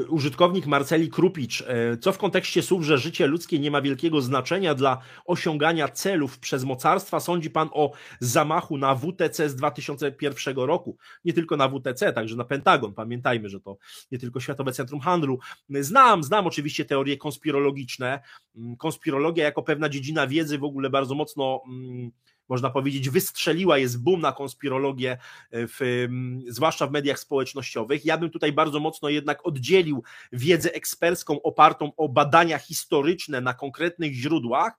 [0.09, 4.75] użytkownik Marceli Krupicz, y, co w kontekście słów, że życie ludzkie nie ma wielkiego znaczenia
[4.75, 10.97] dla osiągania celów przez mocarstwa, sądzi pan o zamachu na WTC z 2001 roku?
[11.25, 12.93] Nie tylko na WTC, także na Pentagon.
[12.93, 13.77] Pamiętajmy, że to
[14.11, 15.39] nie tylko Światowe Centrum Handlu.
[15.69, 18.19] Znam, znam oczywiście teorie konspirologiczne.
[18.55, 22.11] Mm, konspirologia jako pewna dziedzina wiedzy w ogóle bardzo mocno mm,
[22.49, 25.17] można powiedzieć, wystrzeliła, jest boom na konspirologię, e,
[25.51, 26.07] w,
[26.47, 28.05] zwłaszcza w mediach społecznościowych.
[28.05, 34.13] Ja bym tutaj bardzo mocno jednak oddzielił wiedzę ekspercką opartą o badania historyczne na konkretnych
[34.13, 34.73] źródłach,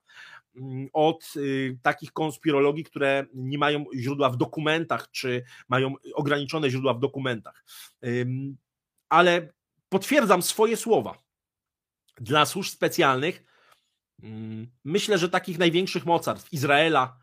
[0.93, 6.99] od y, takich konspirologii, które nie mają źródła w dokumentach, czy mają ograniczone źródła w
[6.99, 7.65] dokumentach.
[9.09, 9.53] Ale
[9.89, 11.17] potwierdzam swoje słowa.
[12.17, 13.43] Dla służb specjalnych
[14.83, 17.17] myślę, że takich największych mocarstw Izraela,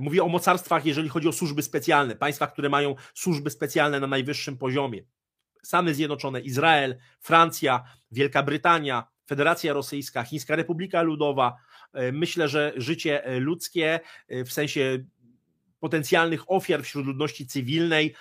[0.00, 4.58] Mówię o mocarstwach, jeżeli chodzi o służby specjalne, państwa, które mają służby specjalne na najwyższym
[4.58, 5.04] poziomie.
[5.62, 11.56] Stany Zjednoczone, Izrael, Francja, Wielka Brytania, Federacja Rosyjska, Chińska Republika Ludowa.
[11.92, 15.04] E, myślę, że życie e, ludzkie e, w sensie
[15.80, 18.14] potencjalnych ofiar wśród ludności cywilnej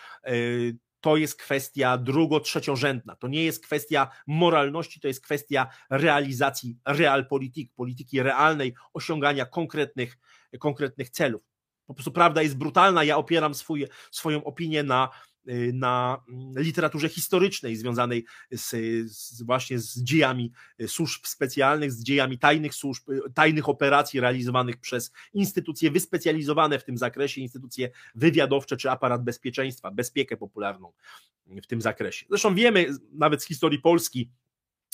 [1.02, 3.16] to jest kwestia drugo-trzeciorzędna.
[3.16, 10.18] To nie jest kwestia moralności, to jest kwestia realizacji realpolitik, polityki realnej, osiągania konkretnych,
[10.60, 11.51] konkretnych celów
[11.92, 13.04] po prostu prawda jest brutalna.
[13.04, 15.10] Ja opieram swój, swoją opinię na,
[15.50, 16.24] y, na
[16.56, 18.70] literaturze historycznej związanej z,
[19.12, 20.52] z, właśnie z dziejami
[20.88, 27.42] służb specjalnych, z dziejami tajnych służb, tajnych operacji realizowanych przez instytucje wyspecjalizowane w tym zakresie,
[27.42, 30.94] instytucje wywiadowcze czy aparat bezpieczeństwa, bezpiekę popularną
[31.46, 32.26] w tym zakresie.
[32.30, 34.32] Zresztą wiemy nawet z historii Polski,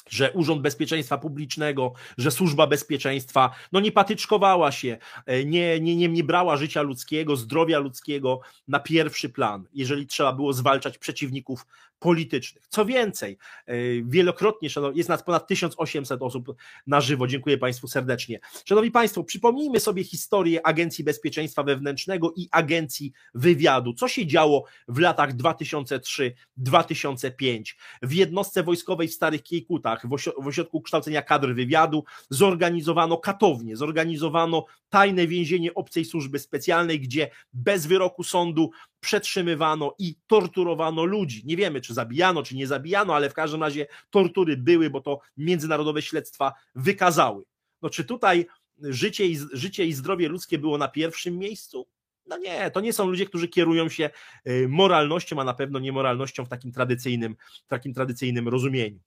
[0.10, 6.10] że Urząd Bezpieczeństwa Publicznego, że Służba Bezpieczeństwa no nie patyczkowała się, e, nie, nie, nie,
[6.10, 11.66] nie brała życia ludzkiego, zdrowia ludzkiego na pierwszy plan, jeżeli trzeba było zwalczać przeciwników
[12.00, 12.68] politycznych.
[12.70, 16.56] Co więcej, e, wielokrotnie, jest nas ponad 1800 osób
[16.88, 18.39] na żywo, dziękuję Państwu serdecznie.
[18.66, 23.93] Szanowni Państwo, przypomnijmy sobie historię Agencji Bezpieczeństwa Wewnętrznego i Agencji Wywiadu.
[23.93, 31.22] Co się działo w latach 2003-2005 w jednostce wojskowej w Starych Kiejkutach, w ośrodku kształcenia
[31.22, 39.95] kadr wywiadu, zorganizowano katownie, zorganizowano tajne więzienie obcej służby specjalnej, gdzie bez wyroku sądu przetrzymywano
[40.00, 41.41] i torturowano ludzi.
[41.45, 45.20] Nie wiemy, czy zabijano, czy nie zabijano, ale w każdym razie tortury były, bo to
[45.38, 47.43] międzynarodowe śledztwa wykazały.
[47.82, 48.45] No czy tutaj
[48.82, 51.88] życie i, życie i zdrowie ludzkie było na pierwszym miejscu?
[52.26, 54.10] No nie, to nie są ludzie, którzy kierują się
[54.48, 57.36] y, moralnością, a na pewno niemoralnością w takim tradycyjnym,
[57.66, 59.00] w takim tradycyjnym rozumieniu.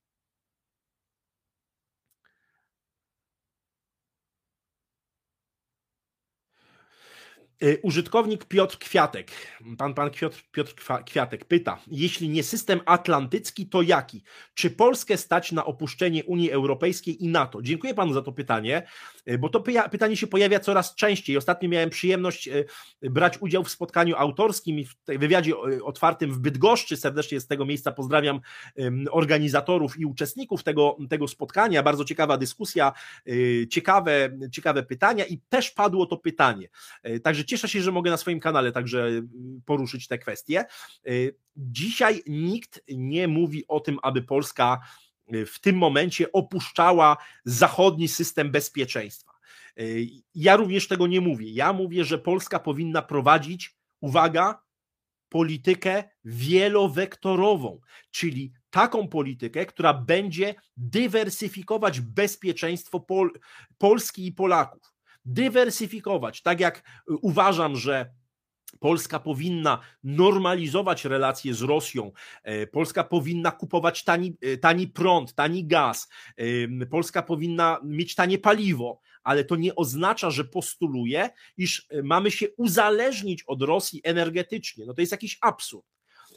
[7.83, 9.31] Użytkownik Piotr Kwiatek,
[9.79, 10.75] pan, pan Piotr, Piotr
[11.07, 14.23] Kwiatek pyta, jeśli nie system atlantycki, to jaki?
[14.55, 17.63] Czy Polskę stać na opuszczenie Unii Europejskiej i NATO?
[17.63, 18.83] Dziękuję panu za to pytanie,
[19.31, 21.37] y, bo to pytanie się pojawia coraz częściej.
[21.37, 22.65] Ostatnio miałem przyjemność y,
[23.03, 25.53] brać udział w spotkaniu autorskim i w wywiadzie
[25.85, 26.97] otwartym w Bydgoszczy.
[26.97, 28.41] Serdecznie z tego miejsca pozdrawiam
[29.11, 31.83] organizatorów i uczestników tego, tego spotkania.
[31.83, 32.93] Bardzo ciekawa dyskusja,
[33.71, 36.69] ciekawe, ciekawe pytania i też padło to pytanie.
[37.23, 39.23] Także cieszę się, że mogę na swoim kanale także y,
[39.67, 40.65] poruszyć te kwestie.
[41.09, 44.81] Y, dzisiaj nikt nie mówi o tym, aby Polska
[45.35, 49.31] y, w tym momencie opuszczała zachodni system bezpieczeństwa.
[50.35, 51.51] Ja również tego nie mówię.
[51.51, 54.63] Ja mówię, że Polska powinna prowadzić, uwaga,
[55.29, 57.81] politykę wielowektorową,
[58.11, 63.31] czyli taką politykę, która będzie dywersyfikować bezpieczeństwo Pol
[63.79, 64.90] Polski i Polaków
[65.25, 66.43] dywersyfikować.
[66.43, 66.83] Tak jak y,
[67.23, 68.11] uważam, że
[68.79, 72.13] Polska powinna normalizować relacje z Rosją,
[72.43, 76.09] e, Polska powinna kupować tani, e, tani prąd, tani gaz,
[76.91, 82.47] Polska powinna mieć tanie paliwo, ale to nie oznacza, że postuluje, iż e, mamy się
[82.57, 84.87] uzależnić od Rosji energetycznie.
[84.87, 85.87] No to jest jakiś absurd.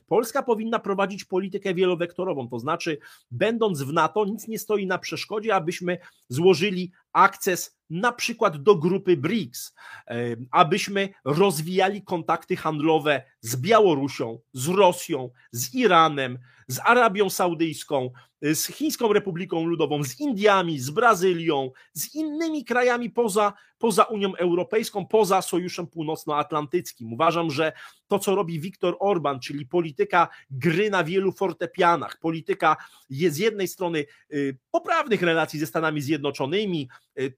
[0.08, 2.98] Polska powinna prowadzić politykę wielowektorową, to znaczy,
[3.32, 5.98] będąc w NATO, nic nie stoi na przeszkodzie, abyśmy
[6.30, 9.74] złożyli akces na przykład do grupy BRICS,
[10.52, 18.12] abyśmy rozwijali kontakty handlowe z Białorusią, z Rosją, z Iranem, z Arabią Saudyjską,
[18.42, 25.06] z Chińską Republiką Ludową, z Indiami, z Brazylią, z innymi krajami poza, poza Unią Europejską,
[25.06, 27.14] poza Sojuszem Północnoatlantyckim.
[27.14, 27.74] Uważam, że
[28.08, 32.78] to, co robi Viktor Orban, czyli polityka gry na wielu fortepianach, polityka
[33.10, 36.90] jest z jednej strony y, poprawnych relacji ze Stanami Zjednoczonymi,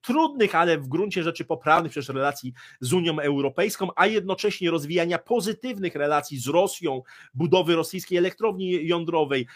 [0.02, 5.96] trudnych, ale w gruncie rzeczy poprawnych przecież relacji z Unią Europejską, a jednocześnie rozwijania pozytywnych
[5.96, 7.02] relacji z Rosją,
[7.34, 9.48] budowy rosyjskiej elektrowni jądrowej,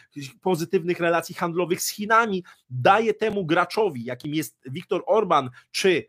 [0.42, 6.06] pozytywnych relacji handlowych z Chinami, daje temu graczowi, jakim jest Viktor Orban, czy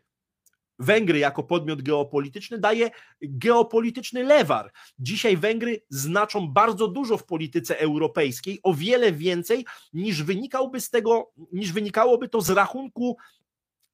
[0.79, 2.91] Węgry jako podmiot geopolityczny daje
[3.21, 4.71] geopolityczny lewar.
[4.99, 11.31] Dzisiaj Węgry znaczą bardzo dużo w polityce europejskiej, o wiele więcej niż wynikałby z tego,
[11.51, 13.17] niż wynikałoby to z rachunku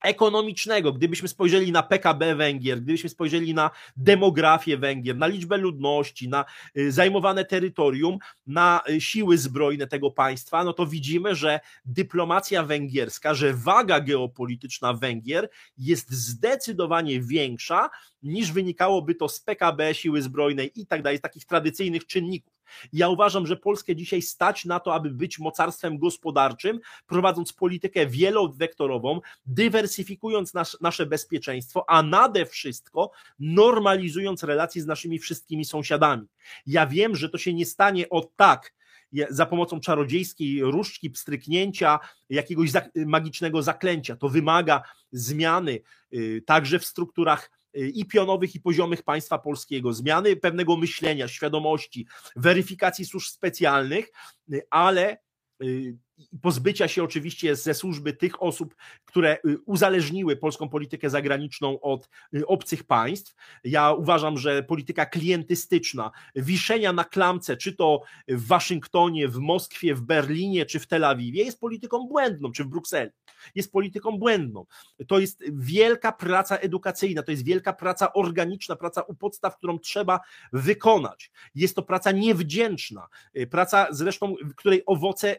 [0.03, 6.45] ekonomicznego, gdybyśmy spojrzeli na PKB Węgier, gdybyśmy spojrzeli na demografię Węgier, na liczbę ludności, na
[6.77, 8.17] y, zajmowane terytorium,
[8.47, 14.93] na y, siły zbrojne tego państwa, no to widzimy, że dyplomacja węgierska, że waga geopolityczna
[14.93, 17.89] Węgier jest zdecydowanie większa
[18.23, 22.56] niż wynikałoby to z PKB, siły zbrojnej i tak dalej, z takich tradycyjnych czynników.
[22.93, 29.21] Ja uważam, że Polskę dzisiaj stać na to, aby być mocarstwem gospodarczym, prowadząc politykę wielowektorową,
[29.45, 36.27] dywersyfikując nas, nasze bezpieczeństwo, a nade wszystko normalizując relacje z naszymi wszystkimi sąsiadami.
[36.65, 38.77] Ja wiem, że to się nie stanie od tak,
[39.29, 41.99] za pomocą czarodziejskiej różdżki, pstryknięcia,
[42.29, 44.15] jakiegoś magicznego zaklęcia.
[44.15, 45.79] To wymaga zmiany
[46.13, 53.05] y, także w strukturach i pionowych, i poziomych państwa polskiego, zmiany pewnego myślenia, świadomości, weryfikacji
[53.05, 54.11] służb specjalnych,
[54.69, 55.17] ale
[55.63, 55.97] y,
[56.41, 62.47] pozbycia się oczywiście ze służby tych osób, które y, uzależniły polską politykę zagraniczną od y,
[62.47, 63.35] obcych państw.
[63.63, 70.01] Ja uważam, że polityka klientystyczna, wiszenia na klamce, czy to w Waszyngtonie, w Moskwie, w
[70.01, 73.11] Berlinie, czy w Tel Awiwie, jest polityką błędną, czy w Brukseli.
[73.55, 74.65] Jest polityką błędną.
[75.07, 80.19] To jest wielka praca edukacyjna, to jest wielka praca organiczna, praca u podstaw, którą trzeba
[80.53, 81.31] wykonać.
[81.55, 83.07] Jest to praca niewdzięczna,
[83.37, 85.35] y, praca zresztą, której owoce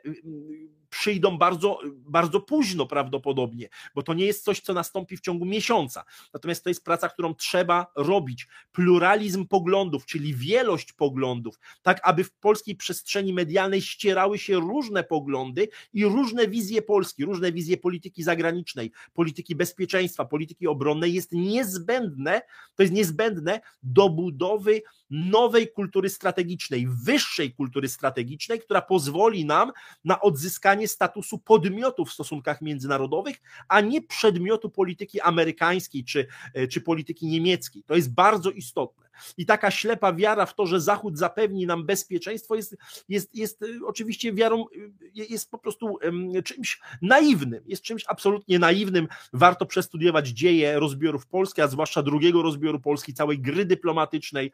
[0.68, 5.44] you przyjdą bardzo, bardzo późno prawdopodobnie, bo to nie jest coś, co nastąpi w ciągu
[5.44, 6.04] miesiąca.
[6.34, 8.48] Natomiast to jest praca, którą trzeba robić.
[8.72, 15.68] Pluralizm poglądów, czyli wielość poglądów, tak aby w polskiej przestrzeni medialnej ścierały się różne poglądy
[15.92, 22.42] i różne wizje Polski, różne wizje polityki zagranicznej, polityki bezpieczeństwa, polityki obronnej jest niezbędne,
[22.74, 29.72] to jest niezbędne do budowy nowej kultury strategicznej, wyższej kultury strategicznej, która pozwoli nam
[30.04, 33.36] na odzyskanie statusu podmiotu w stosunkach międzynarodowych,
[33.68, 37.82] a nie przedmiotu polityki amerykańskiej czy, e, czy polityki niemieckiej.
[37.82, 39.08] To jest bardzo istotne.
[39.36, 42.76] I taka ślepa wiara w to, że Zachód zapewni nam bezpieczeństwo, jest,
[43.08, 44.66] jest, jest e, oczywiście wiarą, e,
[45.14, 45.98] jest po prostu
[46.44, 49.08] czymś naiwnym, jest czymś absolutnie naiwnym.
[49.32, 54.52] Warto przestudiować dzieje rozbiorów Polski, a zwłaszcza drugiego rozbioru Polski, całej gry dyplomatycznej,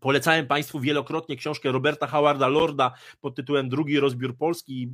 [0.00, 4.88] Polecałem Państwu wielokrotnie książkę Roberta Howarda Lorda pod tytułem Drugi rozbiór Polski.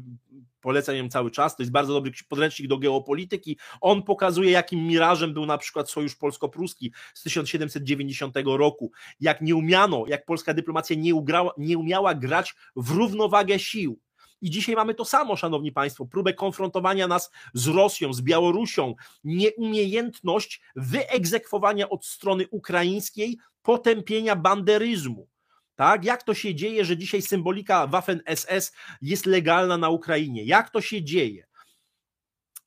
[0.61, 1.57] Polecam ją cały czas.
[1.57, 3.59] To jest bardzo dobry podręcznik do geopolityki.
[3.81, 8.93] On pokazuje, jakim mirażem był na przykład Sojusz Polsko-Pruski z 1790 roku.
[9.21, 13.99] Jak nie umiano, jak polska dyplomacja nie, ugrała, nie umiała grać w równowagę sił.
[14.41, 18.95] I dzisiaj mamy to samo, szanowni państwo, próbę konfrontowania nas z Rosją, z Białorusią,
[19.25, 25.29] nieumiejętność wyegzekwowania od strony ukraińskiej potępienia banderyzmu.
[25.77, 26.05] Tak?
[26.05, 30.45] Jak to się dzieje, że dzisiaj symbolika Waffen SS jest legalna na Ukrainie?
[30.45, 31.47] Jak to się dzieje?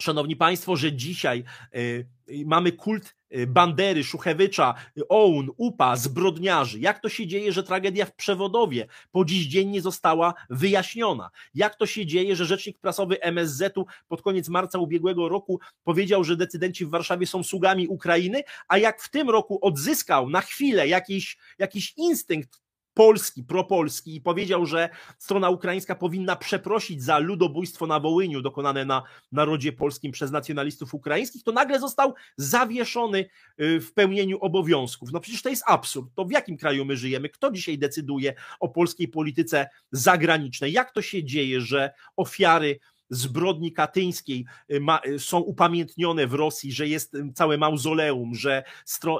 [0.02, 1.44] Szanowni Państwo, że dzisiaj
[1.76, 2.08] y,
[2.46, 4.74] mamy kult y, Bandery, Szuchewycza,
[5.10, 6.80] OUN, UPA, zbrodniarzy.
[6.80, 11.30] Jak to się dzieje, że tragedia w Przewodowie po dziś dzień nie została wyjaśniona?
[11.54, 16.36] Jak to się dzieje, że rzecznik prasowy MSZ-u pod koniec marca ubiegłego roku powiedział, że
[16.36, 21.38] decydenci w Warszawie są sługami Ukrainy, a jak w tym roku odzyskał na chwilę jakiś,
[21.60, 22.67] jakiś instynkt
[22.98, 29.04] polski, propolski i powiedział, że strona ukraińska powinna przeprosić za ludobójstwo na Wołyniu dokonane na
[29.32, 33.26] narodzie polskim przez nacjonalistów ukraińskich, to nagle został zawieszony
[33.62, 35.12] y, w pełnieniu obowiązków.
[35.12, 36.10] No przecież to jest absurd.
[36.16, 37.30] To w jakim kraju my żyjemy?
[37.30, 40.74] Kto dzisiaj decyduje o polskiej polityce zagranicznej?
[40.74, 42.80] Jak to się dzieje, że ofiary
[43.10, 48.64] zbrodni katyńskiej y, ma, y, są upamiętnione w Rosji, że jest y, całe mauzoleum, że,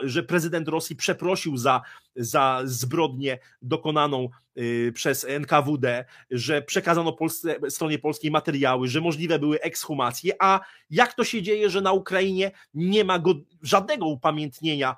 [0.04, 1.82] że prezydent Rosji przeprosił za,
[2.16, 4.30] za zbrodnię dokonaną
[4.94, 10.60] przez NKWD, że przekazano Polsce, stronie polskiej materiały, że możliwe były ekshumacje, a
[10.90, 14.96] jak to się dzieje, że na Ukrainie nie ma go, żadnego upamiętnienia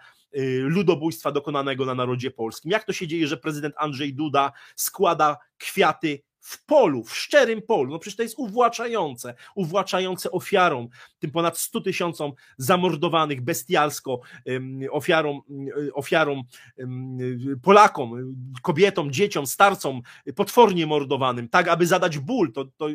[0.61, 2.71] ludobójstwa dokonanego na narodzie polskim?
[2.71, 7.91] Jak to się dzieje, że prezydent Andrzej Duda składa kwiaty w polu, w szczerym polu.
[7.91, 10.87] No przecież to jest uwłaczające, uwłaczające ofiarom,
[11.19, 14.19] tym ponad 100 tysiącom zamordowanych bestialsko,
[14.91, 15.41] ofiarom,
[15.93, 16.43] ofiarom
[17.61, 20.01] Polakom, kobietom, dzieciom, starcom,
[20.35, 22.51] potwornie mordowanym, tak aby zadać ból.
[22.51, 22.87] To, to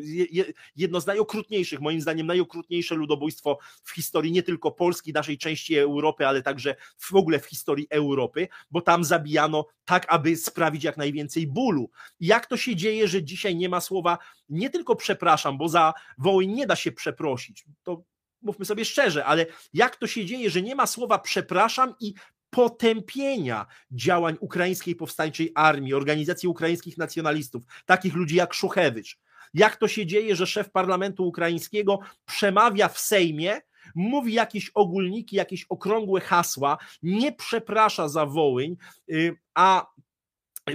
[0.76, 6.26] jedno z najokrutniejszych, moim zdaniem najokrutniejsze ludobójstwo w historii nie tylko Polski, naszej części Europy,
[6.26, 11.47] ale także w ogóle w historii Europy, bo tam zabijano tak, aby sprawić jak najwięcej
[11.47, 11.90] bólu.
[12.20, 14.18] jak to się dzieje, że dzisiaj nie ma słowa
[14.49, 18.03] nie tylko przepraszam, bo za Wołyń nie da się przeprosić, to
[18.43, 22.14] mówmy sobie szczerze, ale jak to się dzieje, że nie ma słowa przepraszam i
[22.51, 29.18] potępienia działań ukraińskiej powstańczej armii, organizacji ukraińskich nacjonalistów, takich ludzi jak Szuchewicz.
[29.55, 33.61] Jak to się dzieje, że szef parlamentu ukraińskiego przemawia w Sejmie,
[33.95, 38.76] mówi jakieś ogólniki, jakieś okrągłe hasła, nie przeprasza za Wołyń,
[39.11, 39.87] y, a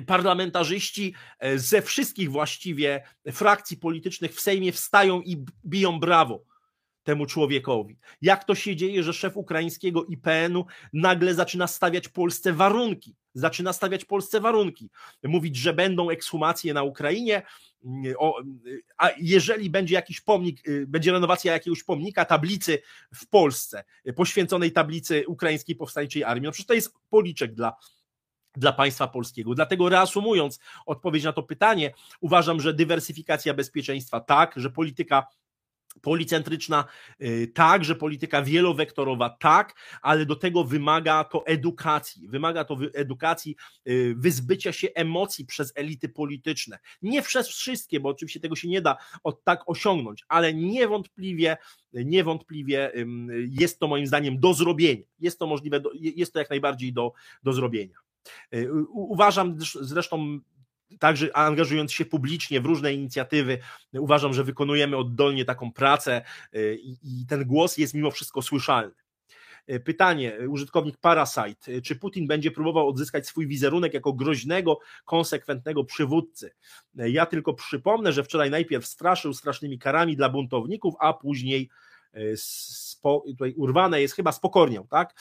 [0.05, 6.43] parlamentarzyści e, ze wszystkich właściwie frakcji politycznych w Sejmie wstają i biją brawo
[7.03, 7.97] temu człowiekowi.
[8.21, 13.15] Jak to się dzieje, że szef ukraińskiego IPN-u nagle zaczyna stawiać Polsce warunki?
[13.33, 14.89] Zaczyna stawiać Polsce warunki.
[15.23, 17.41] Mówić, że będą ekshumacje na Ukrainie,
[18.97, 22.81] a jeżeli będzie jakiś pomnik, y, będzie renowacja jakiegoś pomnika, tablicy
[23.15, 23.83] w Polsce,
[24.15, 27.73] poświęconej tablicy ukraińskiej powstańczej armii, no przecież to jest policzek dla
[28.55, 29.55] dla państwa polskiego.
[29.55, 35.27] Dlatego reasumując odpowiedź na to pytanie, uważam, że dywersyfikacja bezpieczeństwa tak, że polityka
[36.01, 36.85] policentryczna
[37.21, 43.55] y, tak, że polityka wielowektorowa tak, ale do tego wymaga to edukacji, wymaga to edukacji,
[43.87, 46.79] y, wyzbycia się emocji przez elity polityczne.
[47.01, 51.57] Nie przez wszystkie, bo oczywiście tego się nie da od tak osiągnąć, ale niewątpliwie
[51.93, 52.91] niewątpliwie
[53.49, 55.05] jest to moim zdaniem do zrobienia.
[55.19, 57.95] Jest to możliwe, jest to jak najbardziej do, do zrobienia.
[58.53, 60.39] Y, uważam zresztą
[60.99, 63.57] także angażując się publicznie w różne inicjatywy,
[63.93, 66.21] uważam, że wykonujemy oddolnie taką pracę
[66.55, 68.95] y, i, ten głos jest mimo wszystko słyszalny.
[69.85, 76.51] pytanie, użytkownik Parasite, czy Putin będzie próbował odzyskać swój wizerunek jako groźnego, konsekwentnego przywódcy?
[76.95, 81.69] Ja tylko przypomnę, że wczoraj najpierw straszył strasznymi karami dla buntowników, a później
[82.35, 85.13] spo, tutaj urwane jest chyba spokornią, tak?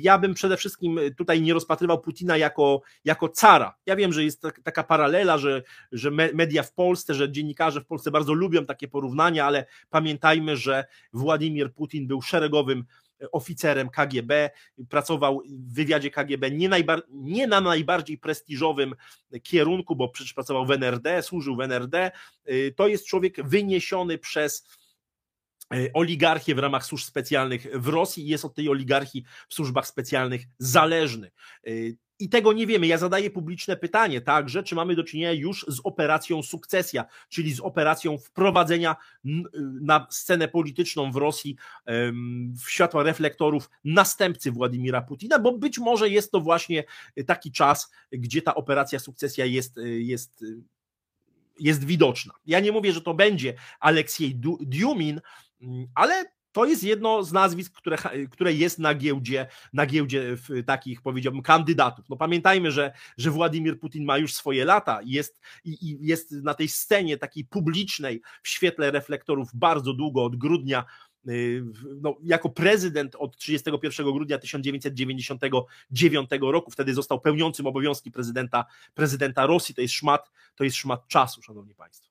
[0.00, 3.74] Ja bym przede wszystkim tutaj nie rozpatrywał Putina jako, jako cara.
[3.86, 8.10] Ja wiem, że jest taka paralela, że, że media w Polsce, że dziennikarze w Polsce
[8.10, 12.84] bardzo lubią takie porównania, ale pamiętajmy, że Władimir Putin był szeregowym
[13.32, 14.50] oficerem KGB,
[14.88, 16.70] pracował w wywiadzie KGB nie,
[17.10, 18.94] nie na najbardziej prestiżowym
[19.42, 22.10] kierunku, bo przecież pracował w NRD, służył w NRD.
[22.76, 24.79] To jest człowiek wyniesiony przez E,
[25.94, 30.42] oligarchię w ramach służb specjalnych w Rosji i jest od tej oligarchii w służbach specjalnych
[30.58, 31.30] zależny.
[31.66, 31.70] E,
[32.18, 32.86] I tego nie wiemy.
[32.86, 37.60] Ja zadaję publiczne pytanie także, czy mamy do czynienia już z operacją sukcesja, czyli z
[37.60, 38.96] operacją wprowadzenia
[39.80, 41.56] na scenę polityczną w Rosji
[42.64, 46.84] w światła reflektorów następcy Władimira Putina, bo być może jest to właśnie
[47.26, 50.44] taki czas, gdzie ta operacja sukcesja jest, jest
[51.60, 52.34] jest widoczna.
[52.46, 55.20] Ja nie mówię, że to będzie Aleksiej Diumin,
[55.94, 57.96] ale to jest jedno z nazwisk, które,
[58.30, 60.36] które jest na giełdzie, na giełdzie
[60.66, 62.08] takich, powiedziałbym, kandydatów.
[62.08, 66.54] No pamiętajmy, że, że Władimir Putin ma już swoje lata jest, i, i jest na
[66.54, 70.84] tej scenie takiej publicznej w świetle reflektorów bardzo długo, od grudnia
[71.28, 71.64] y,
[72.00, 79.74] no, jako prezydent od 31 grudnia 1999 roku, wtedy został pełniącym obowiązki prezydenta, prezydenta Rosji,
[79.74, 82.09] to jest szmat, to jest szmat czasu, szanowni państwo.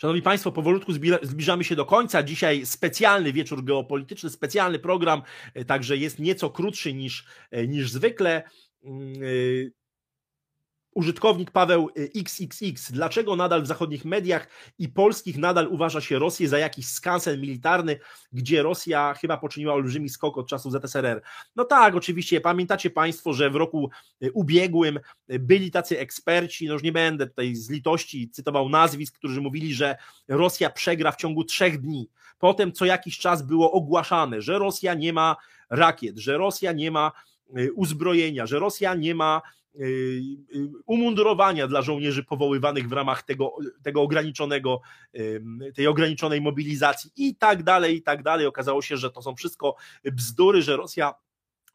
[0.00, 0.92] Szanowni Państwo, powolutku
[1.22, 2.22] zbliżamy się do końca.
[2.22, 5.22] Dzisiaj specjalny wieczór geopolityczny, specjalny program,
[5.54, 8.42] e, także jest nieco krótszy niż, e, niż zwykle.
[10.94, 16.48] Użytkownik Paweł XXX, y, dlaczego nadal w zachodnich mediach i polskich nadal uważa się Rosję
[16.48, 17.98] za jakiś skansen militarny,
[18.32, 21.22] gdzie Rosja chyba poczyniła olbrzymi skok od czasów ZSRR?
[21.56, 23.90] No tak, oczywiście, pamiętacie Państwo, że w roku
[24.22, 29.14] y, ubiegłym y, byli tacy eksperci, no już nie będę tutaj z litości cytował nazwisk,
[29.14, 29.96] którzy mówili, że
[30.28, 32.08] Rosja przegra w ciągu trzech dni.
[32.38, 35.36] Potem co jakiś czas było ogłaszane, że Rosja nie ma
[35.70, 37.12] rakiet, że Rosja nie ma
[37.74, 39.42] uzbrojenia, że Rosja nie ma
[40.86, 43.52] umundurowania dla żołnierzy powoływanych w ramach tego,
[43.82, 44.80] tego ograniczonego,
[45.74, 48.46] tej ograniczonej mobilizacji i tak dalej, i tak dalej.
[48.46, 51.14] Okazało się, że to są wszystko bzdury, że Rosja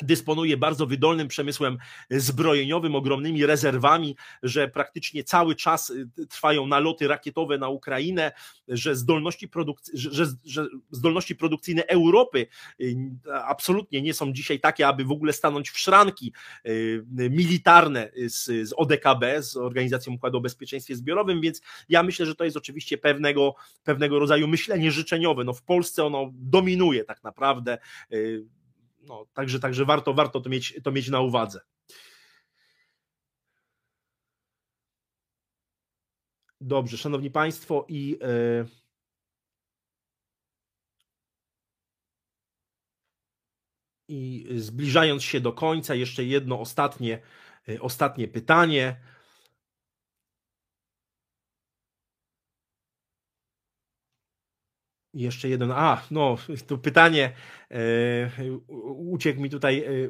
[0.01, 1.77] dysponuje bardzo wydolnym przemysłem
[2.09, 8.31] zbrojeniowym, ogromnymi rezerwami, że praktycznie cały czas y, trwają naloty rakietowe na Ukrainę,
[8.67, 12.47] że zdolności, produkc- że, że zdolności produkcyjne Europy
[12.81, 12.95] y,
[13.33, 16.33] absolutnie nie są dzisiaj takie, aby w ogóle stanąć w szranki
[16.65, 22.35] y, militarne z, z ODKB, z Organizacją Układu o Bezpieczeństwie Zbiorowym, więc ja myślę, że
[22.35, 25.43] to jest oczywiście pewnego, pewnego rodzaju myślenie życzeniowe.
[25.43, 27.77] No w Polsce ono dominuje tak naprawdę
[29.05, 31.59] no, także, także warto, warto to mieć, to mieć na uwadze.
[36.61, 38.85] Dobrze, szanowni państwo i yy...
[44.07, 47.21] I zbliżając się do końca, jeszcze jedno ostatnie,
[47.69, 49.01] e, ostatnie pytanie.
[55.13, 56.37] Jeszcze jeden, a no,
[56.67, 57.35] to pytanie,
[58.85, 60.09] uciekł mi tutaj, e,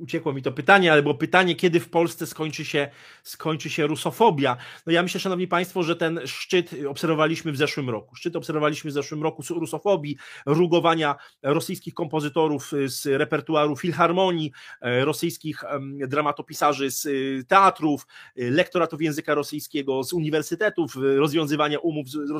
[0.00, 2.88] uciekło mi to pytanie, ale było pytanie, kiedy w Polsce skończy się,
[3.22, 4.56] skończy się rusofobia.
[4.86, 8.16] No ja myślę, szanowni państwo, że ten szczyt obserwowaliśmy w zeszłym roku.
[8.16, 10.16] Szczyt obserwowaliśmy w zeszłym roku z rusofobii,
[10.46, 15.64] rugowania rosyjskich kompozytorów z repertuaru filharmonii, e, rosyjskich
[16.08, 17.08] dramatopisarzy z
[17.48, 22.30] teatrów, lektoratów języka rosyjskiego, z uniwersytetów, rozwiązywania umów z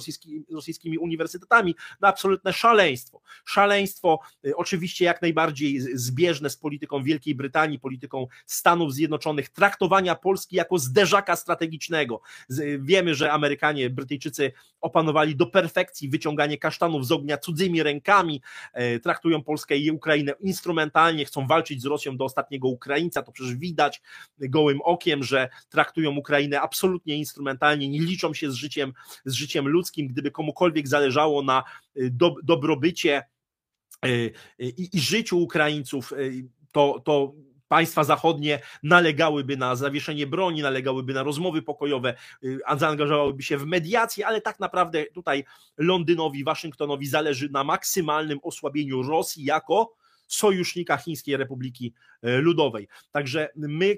[0.52, 3.20] rosyjskimi, uniwersytetami, no absolutne szaleństwo.
[3.44, 4.20] Szaleństwo
[4.54, 11.36] oczywiście jak najbardziej zbieżne z polityką Wielkiej Brytanii, polityką Stanów Zjednoczonych, traktowania Polski jako zderzaka
[11.36, 12.20] strategicznego.
[12.78, 18.42] Wiemy, że Amerykanie, Brytyjczycy opanowali do perfekcji wyciąganie kasztanów z ognia cudzymi rękami,
[18.72, 23.54] e, traktują Polskę i Ukrainę instrumentalnie, chcą walczyć z Rosją do ostatniego Ukraińca, to przecież
[23.54, 24.02] widać
[24.38, 28.92] gołym okiem, że traktują Ukrainę absolutnie instrumentalnie, nie liczą się z życiem,
[29.24, 31.64] z życiem ludzkim, gdyby komukolwiek zależało na
[31.96, 33.35] Y, do, dobrobycie y, y,
[34.58, 36.12] i, i życiu Ukraińców,
[36.72, 37.32] to, to
[37.68, 42.14] państwa zachodnie nalegałyby na zawieszenie broni, nalegałyby na rozmowy pokojowe,
[42.76, 45.44] zaangażowałyby się w mediację, ale tak naprawdę tutaj
[45.78, 49.94] Londynowi, Waszyngtonowi zależy na maksymalnym osłabieniu Rosji jako
[50.26, 52.88] sojusznika Chińskiej Republiki e, Ludowej.
[53.10, 53.96] Także my,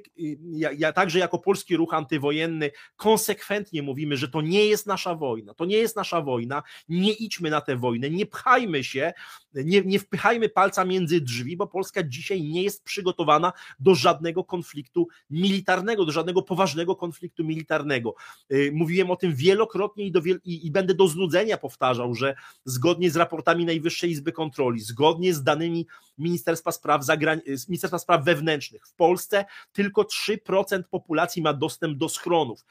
[0.51, 5.55] ja, ja, także jako polski ruch antywojenny, konsekwentnie mówimy, że to nie jest nasza wojna,
[5.55, 9.13] to nie jest nasza wojna, nie idźmy na tę wojnę, nie pchajmy się,
[9.55, 15.09] nie, nie wpychajmy palca między drzwi, bo Polska dzisiaj nie jest przygotowana do żadnego konfliktu
[15.31, 18.15] militarnego, do żadnego poważnego konfliktu militarnego.
[18.53, 23.11] Y, mówiłem o tym wielokrotnie i, do, i, i będę do znudzenia powtarzał, że zgodnie
[23.11, 25.87] z raportami Najwyższej Izby Kontroli, zgodnie z danymi
[26.19, 27.41] Ministerstwa Spraw, Zagrań...
[27.69, 32.67] Ministerstwa Spraw Wewnętrznych, w Polsce tylko 3% populacji ma dostęp do schronów.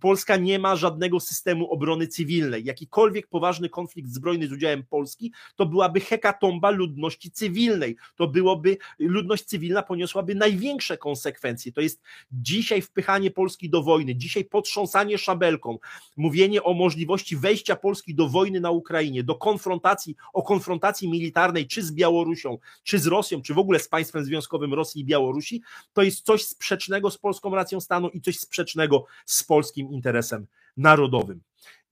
[0.00, 2.64] Polska nie ma żadnego systemu obrony cywilnej.
[2.64, 7.96] Jakikolwiek poważny konflikt zbrojny z udziałem Polski, to byłaby hekatomba ludności cywilnej.
[8.16, 11.72] To byłoby, ludność cywilna poniosłaby największe konsekwencje.
[11.72, 15.78] To jest dzisiaj wpychanie Polski do wojny, dzisiaj potrząsanie szabelką,
[16.16, 21.82] mówienie o możliwości wejścia Polski do wojny na Ukrainie, do konfrontacji, o konfrontacji militarnej, czy
[21.82, 22.58] z Białorusią,
[22.92, 25.62] czy z Rosją, czy w ogóle z państwem związkowym Rosji i Białorusi,
[25.92, 30.46] to jest coś sprzecznego z polską racją stanu i coś sprzecznego z polskim interesem
[30.76, 31.42] narodowym.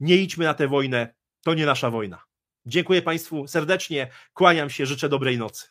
[0.00, 2.22] Nie idźmy na tę wojnę, to nie nasza wojna.
[2.66, 5.66] Dziękuję Państwu serdecznie, kłaniam się, życzę dobrej nocy.